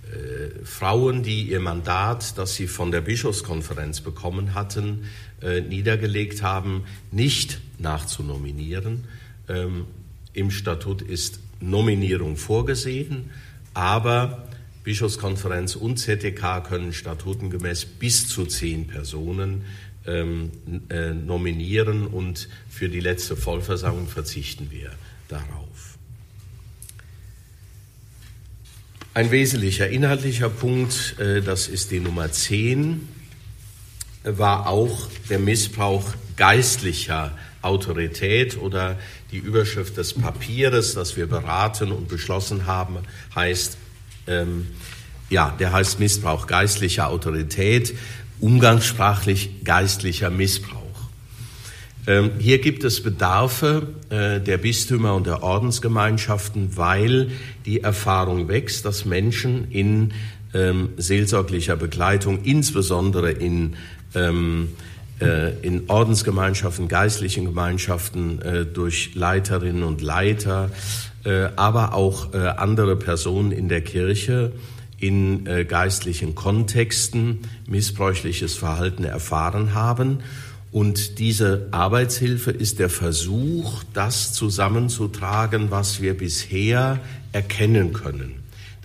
[0.10, 5.06] äh, Frauen, die ihr Mandat, das sie von der Bischofskonferenz bekommen hatten,
[5.42, 9.06] äh, niedergelegt haben, nicht nachzunominieren.
[9.48, 9.86] Ähm,
[10.34, 13.32] Im Statut ist Nominierung vorgesehen,
[13.74, 14.48] aber
[14.84, 19.64] Bischofskonferenz und ZDK können statutengemäß bis zu zehn Personen
[20.08, 20.52] ähm,
[20.90, 24.92] äh, nominieren und für die letzte Vollversammlung verzichten wir
[25.28, 25.98] darauf.
[29.14, 33.08] Ein wesentlicher inhaltlicher Punkt, äh, das ist die Nummer 10,
[34.24, 38.98] war auch der Missbrauch geistlicher Autorität oder
[39.32, 42.98] die Überschrift des Papieres, das wir beraten und beschlossen haben,
[43.36, 43.78] heißt,
[44.28, 44.68] ähm,
[45.30, 47.96] ja, der heißt Missbrauch geistlicher Autorität,
[48.40, 50.80] umgangssprachlich geistlicher Missbrauch.
[52.08, 57.32] Ähm, hier gibt es Bedarfe äh, der Bistümer und der Ordensgemeinschaften, weil
[57.66, 60.14] die Erfahrung wächst, dass Menschen in
[60.54, 63.76] ähm, seelsorglicher Begleitung, insbesondere in
[64.16, 64.89] ähm, äh,
[65.62, 70.70] in Ordensgemeinschaften, geistlichen Gemeinschaften äh, durch Leiterinnen und Leiter,
[71.26, 74.54] äh, aber auch andere Personen in der Kirche
[75.02, 80.20] in geistlichen Kontexten missbräuchliches Verhalten erfahren haben.
[80.72, 87.00] Und diese Arbeitshilfe ist der Versuch, das zusammenzutragen, was wir bisher
[87.32, 88.39] erkennen können.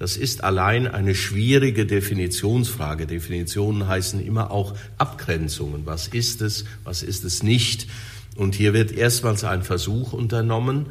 [0.05, 3.07] Das ist allein eine schwierige Definitionsfrage.
[3.07, 5.86] Definitionen heißen immer auch Abgrenzungen.
[5.86, 7.86] Was ist es, was ist es nicht?
[8.36, 10.88] Und hier wird erstmals ein Versuch unternommen,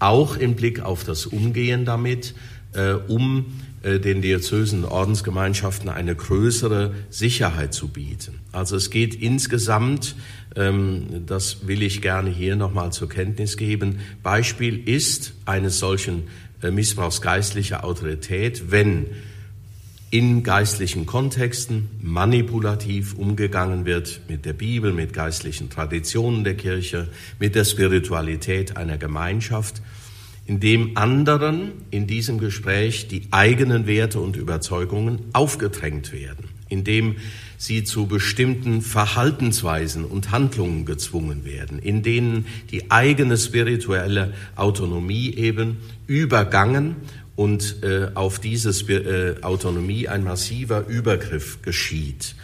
[0.00, 2.34] auch im Blick auf das Umgehen damit,
[2.72, 3.46] äh, um
[3.82, 8.40] äh, den Diözesen Ordensgemeinschaften eine größere Sicherheit zu bieten.
[8.50, 10.16] Also es geht insgesamt,
[10.56, 16.24] ähm, das will ich gerne hier nochmal zur Kenntnis geben, Beispiel ist eines solchen
[16.62, 19.06] Missbrauchs geistlicher Autorität, wenn
[20.10, 27.54] in geistlichen Kontexten manipulativ umgegangen wird mit der Bibel, mit geistlichen Traditionen der Kirche, mit
[27.54, 29.82] der Spiritualität einer Gemeinschaft,
[30.46, 37.16] indem anderen in diesem Gespräch die eigenen Werte und Überzeugungen aufgedrängt werden, indem
[37.58, 45.78] sie zu bestimmten Verhaltensweisen und Handlungen gezwungen werden, in denen die eigene spirituelle Autonomie eben
[46.06, 46.96] übergangen
[47.36, 52.36] und äh, auf diese äh, Autonomie ein massiver Übergriff geschieht.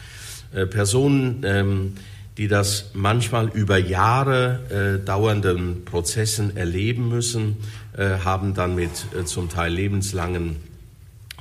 [0.52, 1.92] Äh, Personen, ähm,
[2.36, 7.56] die das manchmal über Jahre äh, dauernden Prozessen erleben müssen,
[7.96, 10.56] äh, haben dann mit äh, zum Teil lebenslangen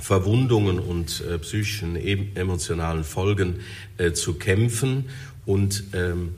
[0.04, 3.62] Verwundungen und äh, psychischen, emotionalen Folgen
[3.98, 5.06] äh, zu kämpfen.
[5.46, 6.36] Und ähm,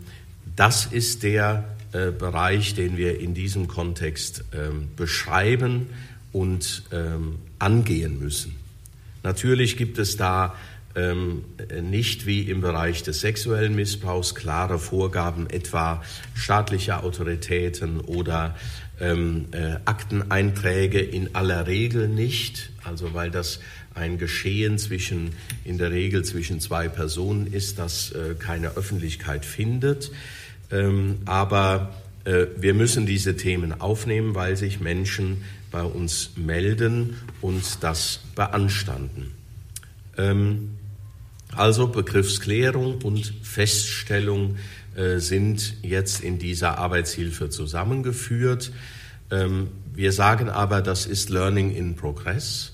[0.55, 5.87] das ist der äh, Bereich, den wir in diesem Kontext ähm, beschreiben
[6.31, 8.55] und ähm, angehen müssen.
[9.23, 10.55] Natürlich gibt es da
[10.95, 11.43] ähm,
[11.81, 16.03] nicht wie im Bereich des sexuellen Missbrauchs klare Vorgaben, etwa
[16.35, 18.55] staatliche Autoritäten oder
[18.99, 23.59] ähm, äh, Akteneinträge in aller Regel nicht, also weil das
[23.93, 25.31] ein Geschehen zwischen,
[25.63, 30.11] in der Regel zwischen zwei Personen ist, das äh, keine Öffentlichkeit findet.
[30.71, 31.93] Ähm, aber
[32.25, 39.31] äh, wir müssen diese Themen aufnehmen, weil sich Menschen bei uns melden und das beanstanden.
[40.17, 40.71] Ähm,
[41.55, 44.57] also Begriffsklärung und Feststellung
[45.17, 48.71] sind jetzt in dieser Arbeitshilfe zusammengeführt.
[49.31, 52.73] Ähm, wir sagen aber, das ist Learning in Progress.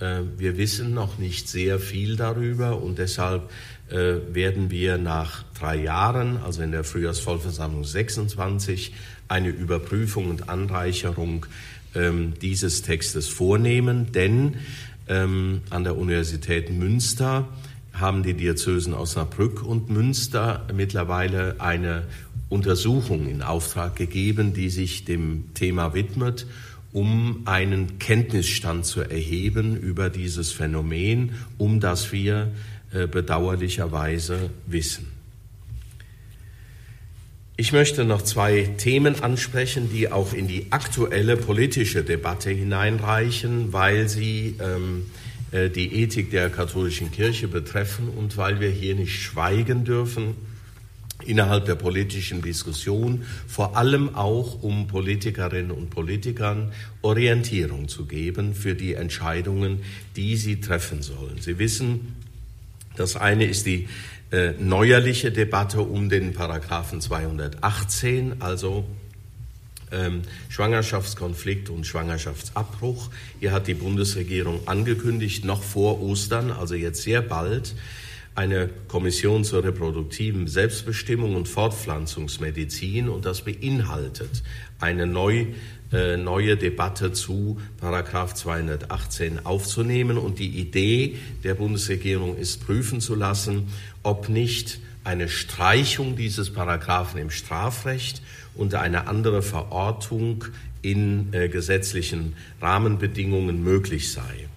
[0.00, 3.50] Äh, wir wissen noch nicht sehr viel darüber und deshalb
[3.88, 8.94] äh, werden wir nach drei Jahren, also in der Frühjahrsvollversammlung 26,
[9.28, 11.46] eine Überprüfung und Anreicherung
[11.94, 14.56] ähm, dieses Textes vornehmen, denn
[15.08, 17.48] ähm, an der Universität Münster
[17.92, 22.04] haben die Diözesen Osnabrück und Münster mittlerweile eine
[22.48, 26.46] Untersuchung in Auftrag gegeben, die sich dem Thema widmet,
[26.92, 32.52] um einen Kenntnisstand zu erheben über dieses Phänomen, um das wir
[32.92, 35.06] äh, bedauerlicherweise wissen.
[37.56, 44.08] Ich möchte noch zwei Themen ansprechen, die auch in die aktuelle politische Debatte hineinreichen, weil
[44.08, 45.21] sie ähm, äh,
[45.52, 50.34] die Ethik der katholischen Kirche betreffen und weil wir hier nicht schweigen dürfen
[51.26, 56.72] innerhalb der politischen Diskussion, vor allem auch um Politikerinnen und Politikern
[57.02, 59.80] Orientierung zu geben für die Entscheidungen,
[60.16, 61.38] die sie treffen sollen.
[61.40, 62.16] Sie wissen,
[62.96, 63.88] das eine ist die
[64.30, 68.84] äh, neuerliche Debatte um den Paragraphen 218, also
[69.92, 73.10] ähm, Schwangerschaftskonflikt und Schwangerschaftsabbruch.
[73.40, 77.74] Hier hat die Bundesregierung angekündigt, noch vor Ostern, also jetzt sehr bald,
[78.34, 84.42] eine Kommission zur reproduktiven Selbstbestimmung und Fortpflanzungsmedizin und das beinhaltet
[84.80, 85.46] eine neu,
[85.92, 93.14] äh, neue Debatte zu Paragraph 218 aufzunehmen und die Idee der Bundesregierung ist prüfen zu
[93.14, 93.68] lassen,
[94.02, 98.22] ob nicht eine Streichung dieses Paragraphen im Strafrecht
[98.54, 100.44] und eine andere Verortung
[100.82, 104.48] in äh, gesetzlichen Rahmenbedingungen möglich sei.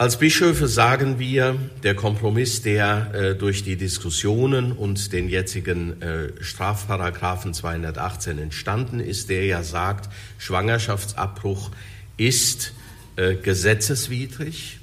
[0.00, 6.28] Als Bischöfe sagen wir, der Kompromiss, der äh, durch die Diskussionen und den jetzigen äh,
[6.40, 11.72] Strafparagraphen 218 entstanden ist, der ja sagt, Schwangerschaftsabbruch
[12.16, 12.74] ist
[13.16, 14.78] äh, gesetzeswidrig,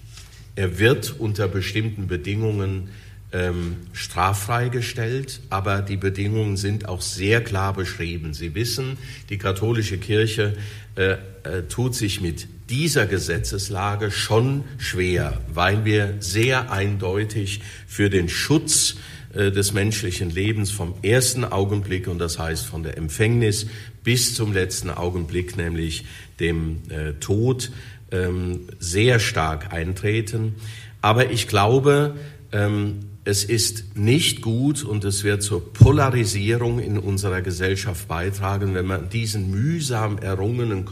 [0.58, 2.90] er wird unter bestimmten Bedingungen
[3.36, 8.34] ähm, straffrei gestellt, aber die Bedingungen sind auch sehr klar beschrieben.
[8.34, 8.98] Sie wissen,
[9.30, 10.56] die katholische Kirche
[10.96, 18.30] äh, äh, tut sich mit dieser Gesetzeslage schon schwer, weil wir sehr eindeutig für den
[18.30, 18.96] Schutz
[19.34, 23.68] äh, des menschlichen Lebens vom ersten Augenblick, und das heißt von der Empfängnis
[24.06, 26.06] bis zum letzten Augenblick, nämlich
[26.40, 27.72] dem äh, Tod,
[28.12, 30.56] ähm, sehr stark eintreten.
[31.02, 32.16] Aber ich glaube,
[32.54, 38.86] ähm, es ist nicht gut und es wird zur Polarisierung in unserer Gesellschaft beitragen, wenn
[38.86, 40.86] man diesen mühsam errungenen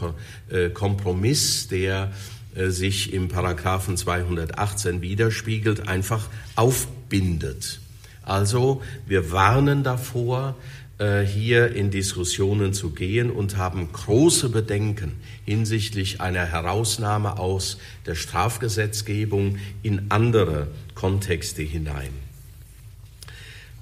[0.50, 2.10] äh, Kompromiss, der
[2.56, 7.80] äh, sich im Paragraphen 218 widerspiegelt, einfach aufbindet.
[8.24, 10.56] Also wir warnen davor,
[10.98, 15.12] äh, hier in Diskussionen zu gehen und haben große Bedenken
[15.44, 20.66] hinsichtlich einer Herausnahme aus der Strafgesetzgebung in andere
[20.96, 22.23] Kontexte hinein.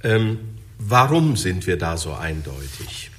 [0.02, 0.38] Ähm,
[0.78, 3.10] warum sind wir da so eindeutig?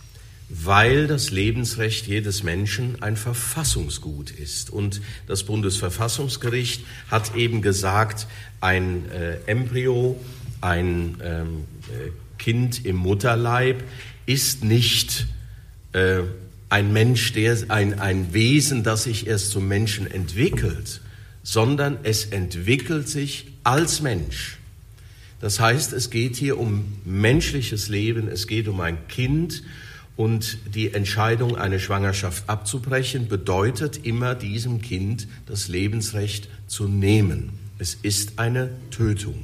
[0.50, 4.70] Weil das Lebensrecht jedes Menschen ein Verfassungsgut ist.
[4.70, 8.28] Und das Bundesverfassungsgericht hat eben gesagt,
[8.62, 10.20] ein äh, Embryo,
[10.62, 13.84] ein ähm, äh, Kind im Mutterleib
[14.26, 15.28] ist nicht
[15.94, 16.22] äh,
[16.70, 21.02] ein Mensch, der, ein, ein Wesen, das sich erst zum Menschen entwickelt,
[21.44, 24.58] sondern es entwickelt sich als Mensch.
[25.44, 29.62] Das heißt, es geht hier um menschliches Leben, es geht um ein Kind
[30.16, 37.60] und die Entscheidung, eine Schwangerschaft abzubrechen, bedeutet immer diesem Kind das Lebensrecht zu nehmen.
[37.78, 39.44] Es ist eine Tötung.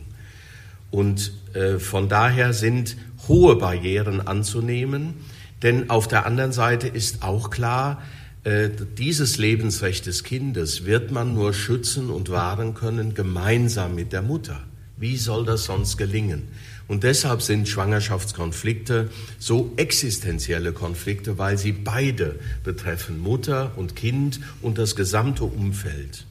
[0.89, 2.95] Und äh, von daher sind
[3.27, 5.15] hohe Barrieren anzunehmen,
[5.63, 8.01] denn auf der anderen Seite ist auch klar,
[8.45, 14.21] äh, dieses Lebensrecht des Kindes wird man nur schützen und wahren können gemeinsam mit der
[14.21, 14.63] Mutter.
[14.99, 16.49] Wie soll das sonst gelingen?
[16.89, 24.77] Und deshalb sind Schwangerschaftskonflikte so existenzielle Konflikte, weil sie beide betreffen, Mutter und Kind und
[24.77, 26.25] das gesamte Umfeld.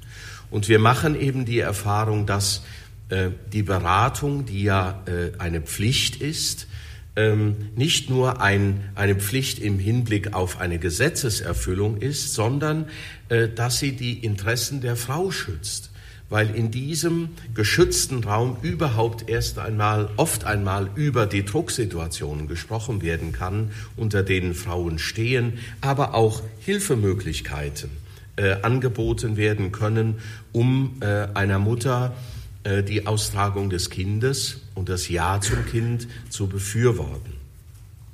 [0.50, 2.62] Und wir machen eben die Erfahrung, dass
[3.08, 6.66] äh, die Beratung, die ja äh, eine Pflicht ist,
[7.16, 12.86] ähm, nicht nur ein, eine Pflicht im Hinblick auf eine Gesetzeserfüllung ist, sondern
[13.28, 15.90] äh, dass sie die Interessen der Frau schützt.
[16.30, 23.32] Weil in diesem geschützten Raum überhaupt erst einmal, oft einmal über die Drucksituationen gesprochen werden
[23.32, 27.90] kann, unter denen Frauen stehen, aber auch Hilfemöglichkeiten
[28.36, 30.16] äh, angeboten werden können,
[30.52, 32.14] um äh, einer Mutter
[32.64, 37.32] äh, die Austragung des Kindes und das Ja zum Kind zu befürworten.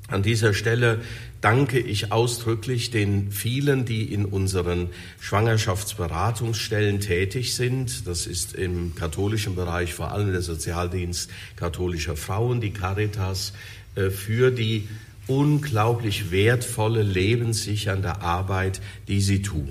[0.08, 1.00] An dieser Stelle
[1.44, 4.88] danke ich ausdrücklich den vielen, die in unseren
[5.20, 8.08] Schwangerschaftsberatungsstellen tätig sind.
[8.08, 13.52] Das ist im katholischen Bereich vor allem der Sozialdienst katholischer Frauen, die Caritas,
[13.94, 14.88] äh, für die
[15.26, 19.68] unglaublich wertvolle, lebenssichernde Arbeit, die sie tun.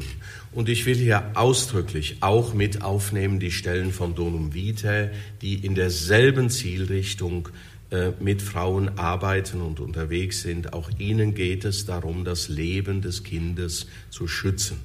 [0.52, 5.10] Und ich will hier ausdrücklich auch mit aufnehmen die Stellen von Donum Vitae,
[5.42, 7.73] die in derselben Zielrichtung äh,
[8.20, 10.74] mit Frauen arbeiten und unterwegs sind.
[10.74, 14.78] Auch ihnen geht es darum, das Leben des Kindes zu schützen.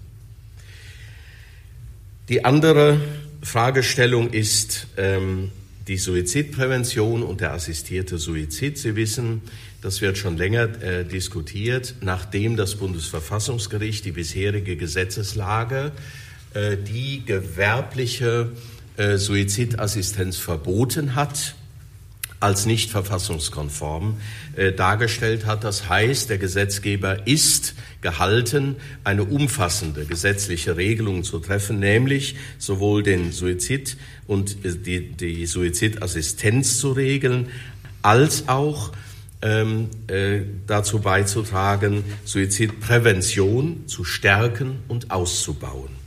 [2.28, 3.00] Die andere
[3.42, 5.50] Fragestellung ist ähm,
[5.88, 8.76] die Suizidprävention und der assistierte Suizid.
[8.76, 9.40] Sie wissen,
[9.80, 15.92] das wird schon länger äh, diskutiert, nachdem das Bundesverfassungsgericht die bisherige Gesetzeslage,
[16.52, 18.52] äh, die gewerbliche
[18.96, 21.54] äh, Suizidassistenz verboten hat,
[22.41, 24.16] als nicht verfassungskonform
[24.57, 25.64] äh, dargestellt hat.
[25.64, 33.32] Das heißt, der Gesetzgeber ist gehalten, eine umfassende gesetzliche Regelung zu treffen, nämlich sowohl den
[33.32, 37.49] Suizid und äh, die, die Suizidassistenz zu regeln,
[38.03, 38.93] als auch
[39.43, 45.97] ähm, äh, dazu beizutragen, Suizidprävention zu stärken und auszubauen.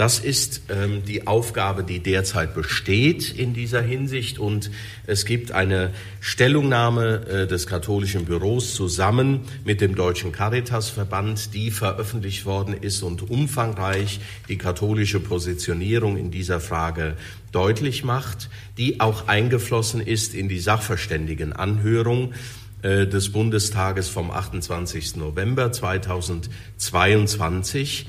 [0.00, 4.38] Das ist ähm, die Aufgabe, die derzeit besteht in dieser Hinsicht.
[4.38, 4.70] Und
[5.06, 5.90] es gibt eine
[6.22, 13.28] Stellungnahme äh, des katholischen Büros zusammen mit dem Deutschen Caritasverband, die veröffentlicht worden ist und
[13.28, 17.18] umfangreich die katholische Positionierung in dieser Frage
[17.52, 18.48] deutlich macht,
[18.78, 22.32] die auch eingeflossen ist in die Sachverständigenanhörung
[22.80, 25.16] äh, des Bundestages vom 28.
[25.16, 28.06] November 2022.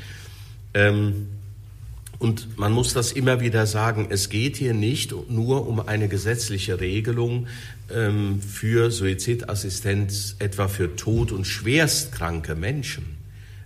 [0.73, 1.27] Ähm,
[2.21, 6.79] und man muss das immer wieder sagen, es geht hier nicht nur um eine gesetzliche
[6.79, 7.47] Regelung
[7.91, 13.17] ähm, für Suizidassistenz, etwa für tot- und schwerstkranke Menschen.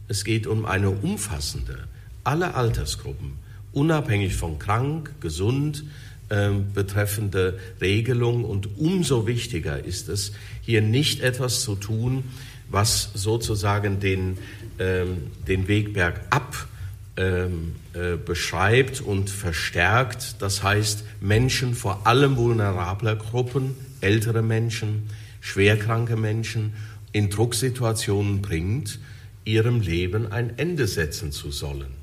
[0.07, 1.79] Es geht um eine umfassende,
[2.23, 3.33] alle Altersgruppen,
[3.73, 5.83] unabhängig von krank, gesund,
[6.29, 8.45] ähm, betreffende Regelung.
[8.45, 10.31] Und umso wichtiger ist es,
[10.61, 12.23] hier nicht etwas zu tun,
[12.69, 14.37] was sozusagen den,
[14.79, 16.69] ähm, den Weg bergab
[17.17, 20.41] ähm, äh, beschreibt und verstärkt.
[20.41, 25.09] Das heißt, Menschen, vor allem vulnerabler Gruppen, ältere Menschen,
[25.39, 26.73] schwerkranke Menschen,
[27.11, 28.99] in Drucksituationen bringt,
[29.45, 31.93] ihrem Leben ein Ende setzen zu sollen.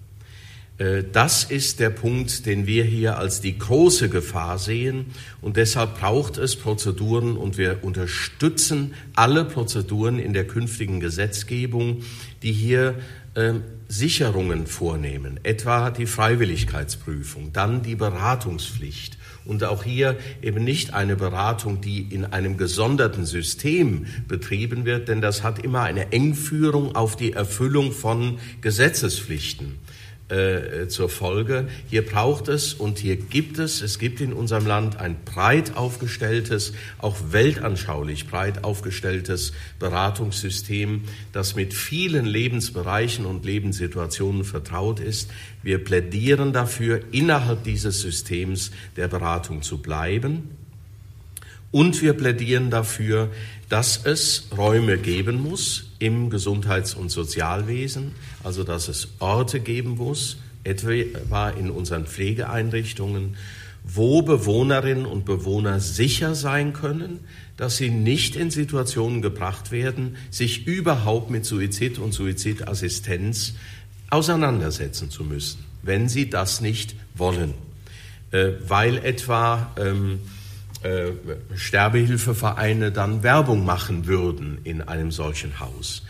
[0.78, 5.06] Äh, das ist der Punkt, den wir hier als die große Gefahr sehen.
[5.40, 12.02] Und deshalb braucht es Prozeduren und wir unterstützen alle Prozeduren in der künftigen Gesetzgebung,
[12.42, 12.94] die hier
[13.34, 13.54] äh,
[13.92, 21.82] Sicherungen vornehmen, etwa die Freiwilligkeitsprüfung, dann die Beratungspflicht Und auch hier eben nicht eine Beratung,
[21.82, 27.32] die in einem gesonderten System betrieben wird, denn das hat immer eine Engführung auf die
[27.32, 29.78] Erfüllung von Gesetzespflichten
[30.32, 31.68] äh, zur Folge.
[31.90, 36.72] Hier braucht es und hier gibt es, es gibt in unserem Land ein breit aufgestelltes,
[36.98, 41.02] auch weltanschaulich breit aufgestelltes Beratungssystem,
[41.32, 45.30] das mit vielen Lebensbereichen und Lebenssituationen vertraut ist.
[45.62, 50.48] Wir plädieren dafür, innerhalb dieses Systems der Beratung zu bleiben.
[51.70, 53.30] Und wir plädieren dafür,
[53.70, 58.12] dass es Räume geben muss im Gesundheits- und Sozialwesen,
[58.44, 63.36] also dass es Orte geben muss, etwa in unseren Pflegeeinrichtungen,
[63.84, 67.20] wo Bewohnerinnen und Bewohner sicher sein können,
[67.56, 73.54] dass sie nicht in Situationen gebracht werden, sich überhaupt mit Suizid und Suizidassistenz
[74.10, 77.54] auseinandersetzen zu müssen, wenn sie das nicht wollen,
[78.30, 80.20] äh, weil etwa ähm,
[80.82, 81.12] äh,
[81.56, 86.02] Sterbehilfevereine dann Werbung machen würden in einem solchen Haus.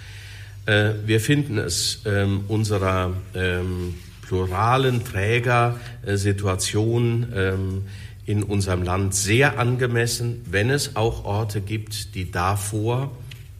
[0.67, 7.83] Äh, wir finden es ähm, unserer ähm, pluralen Trägersituation ähm,
[8.25, 13.11] in unserem Land sehr angemessen, wenn es auch Orte gibt, die davor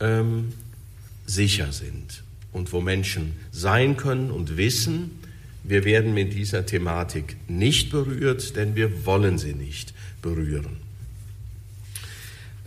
[0.01, 0.53] ähm,
[1.27, 2.23] sicher sind
[2.53, 5.19] und wo Menschen sein können und wissen,
[5.65, 10.77] wir werden mit dieser Thematik nicht berührt, denn wir wollen sie nicht berühren.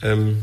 [0.01, 0.37] Ähm,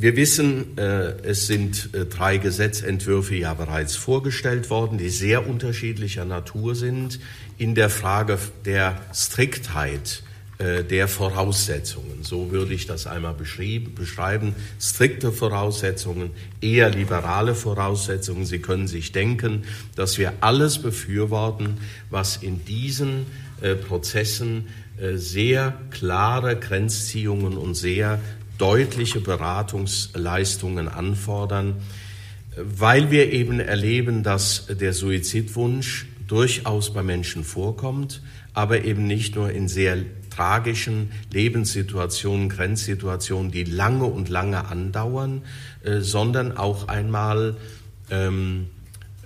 [0.00, 6.24] wir wissen, äh, es sind äh, drei Gesetzentwürfe ja bereits vorgestellt worden, die sehr unterschiedlicher
[6.24, 7.18] Natur sind
[7.58, 10.22] in der Frage der Striktheit
[10.58, 12.22] äh, der Voraussetzungen.
[12.22, 14.54] So würde ich das einmal beschreiben.
[14.80, 16.30] Strikte Voraussetzungen,
[16.60, 18.46] eher liberale Voraussetzungen.
[18.46, 19.64] Sie können sich denken,
[19.96, 21.78] dass wir alles befürworten,
[22.08, 23.26] was in diesen
[23.88, 24.68] Prozessen
[25.14, 28.20] sehr klare Grenzziehungen und sehr
[28.58, 31.76] deutliche Beratungsleistungen anfordern,
[32.56, 38.20] weil wir eben erleben, dass der Suizidwunsch durchaus bei Menschen vorkommt,
[38.52, 39.98] aber eben nicht nur in sehr
[40.30, 45.42] tragischen Lebenssituationen, Grenzsituationen, die lange und lange andauern,
[45.82, 47.56] äh, sondern auch einmal
[48.10, 48.66] ähm,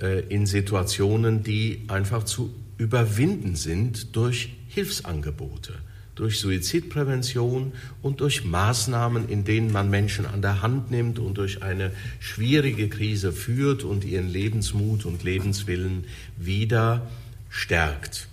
[0.00, 5.74] äh, in Situationen, die einfach zu überwinden sind durch Hilfsangebote
[6.14, 11.62] durch Suizidprävention und durch Maßnahmen, in denen man Menschen an der Hand nimmt und durch
[11.62, 16.04] eine schwierige Krise führt und ihren Lebensmut und Lebenswillen
[16.36, 17.06] wieder
[17.48, 18.28] stärkt.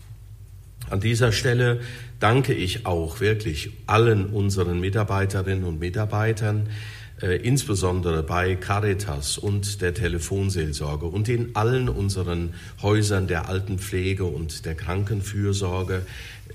[0.90, 1.82] An dieser Stelle
[2.20, 6.68] danke ich auch wirklich allen unseren Mitarbeiterinnen und Mitarbeitern,
[7.22, 14.66] äh, insbesondere bei Caritas und der Telefonseelsorge und in allen unseren Häusern der Altenpflege und
[14.66, 16.04] der Krankenfürsorge,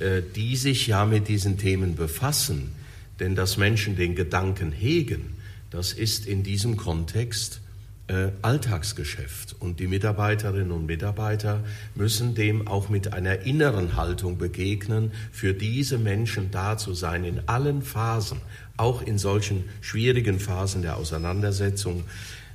[0.00, 2.72] die sich ja mit diesen Themen befassen.
[3.20, 5.36] Denn dass Menschen den Gedanken hegen,
[5.70, 7.60] das ist in diesem Kontext
[8.06, 9.56] äh, Alltagsgeschäft.
[9.58, 11.64] Und die Mitarbeiterinnen und Mitarbeiter
[11.94, 17.48] müssen dem auch mit einer inneren Haltung begegnen, für diese Menschen da zu sein in
[17.48, 18.38] allen Phasen,
[18.76, 22.04] auch in solchen schwierigen Phasen der Auseinandersetzung.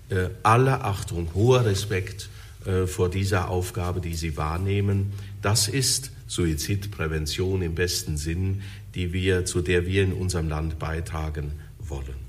[0.09, 2.29] Äh, alle Achtung, hoher Respekt
[2.65, 5.13] äh, vor dieser Aufgabe, die sie wahrnehmen.
[5.41, 8.61] Das ist Suizidprävention im besten Sinn,
[8.93, 12.28] die wir, zu der wir in unserem Land beitragen wollen.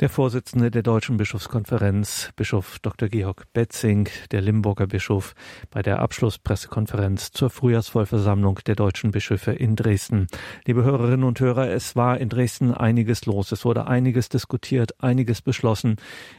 [0.00, 3.10] Der Vorsitzende der Deutschen Bischofskonferenz, Bischof Dr.
[3.10, 5.34] Georg Betzing, der Limburger Bischof,
[5.70, 10.28] bei der Abschlusspressekonferenz zur Frühjahrsvollversammlung der deutschen Bischöfe in Dresden.
[10.64, 13.52] Liebe Hörerinnen und Hörer, es war in Dresden einiges los.
[13.52, 15.96] Es wurde einiges diskutiert, einiges beschlossen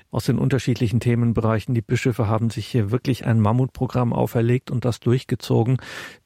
[0.10, 1.76] aus den unterschiedlichen Themenbereichen.
[1.76, 5.78] Die Bischöfe haben sich hier wirklich ein Mammutprogramm auferlegt und das durchgezogen.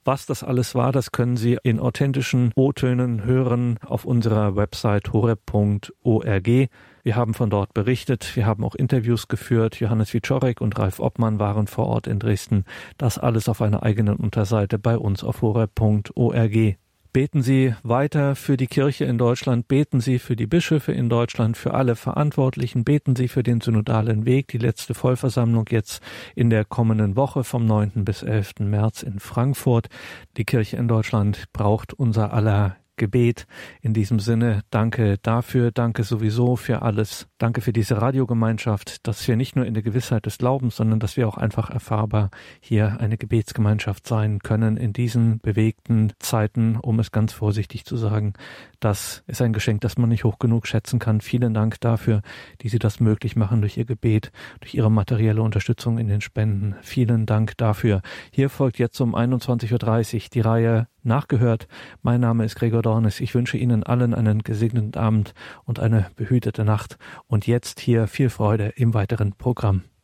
[0.06, 6.70] Was das alles war, das können Sie in authentischen O-Tönen hören auf unserer Website horeb.org.
[7.06, 9.80] Wir haben von dort berichtet, wir haben auch Interviews geführt.
[9.80, 12.66] Johannes Wiczorek und Ralf Obmann waren vor Ort in Dresden.
[12.98, 16.78] Das alles auf einer eigenen Unterseite bei uns auf horeb.org.
[17.14, 21.58] Beten Sie weiter für die Kirche in Deutschland, beten Sie für die Bischöfe in Deutschland,
[21.58, 26.02] für alle Verantwortlichen, beten Sie für den synodalen Weg, die letzte Vollversammlung jetzt
[26.34, 28.04] in der kommenden Woche vom 9.
[28.04, 28.62] bis 11.
[28.62, 29.90] März in Frankfurt.
[30.38, 33.48] Die Kirche in Deutschland braucht unser aller Gebet.
[33.82, 37.28] In diesem Sinne, danke dafür, danke sowieso für alles.
[37.38, 41.18] Danke für diese Radiogemeinschaft, dass wir nicht nur in der Gewissheit des Glaubens, sondern dass
[41.18, 42.30] wir auch einfach erfahrbar
[42.62, 48.34] hier eine Gebetsgemeinschaft sein können in diesen bewegten Zeiten, um es ganz vorsichtig zu sagen.
[48.80, 51.22] Das ist ein Geschenk, das man nicht hoch genug schätzen kann.
[51.22, 52.22] Vielen Dank dafür,
[52.62, 56.76] die Sie das möglich machen durch Ihr Gebet, durch Ihre materielle Unterstützung in den Spenden.
[56.82, 58.02] Vielen Dank dafür.
[58.32, 61.68] Hier folgt jetzt um 21.30 Uhr die Reihe nachgehört.
[62.02, 63.22] Mein Name ist Gregor Dornes.
[63.22, 65.34] Ich wünsche Ihnen allen einen gesegneten Abend
[65.64, 66.98] und eine behütete Nacht.
[67.28, 69.86] Und jetzt hier viel Freude im weiteren Programm.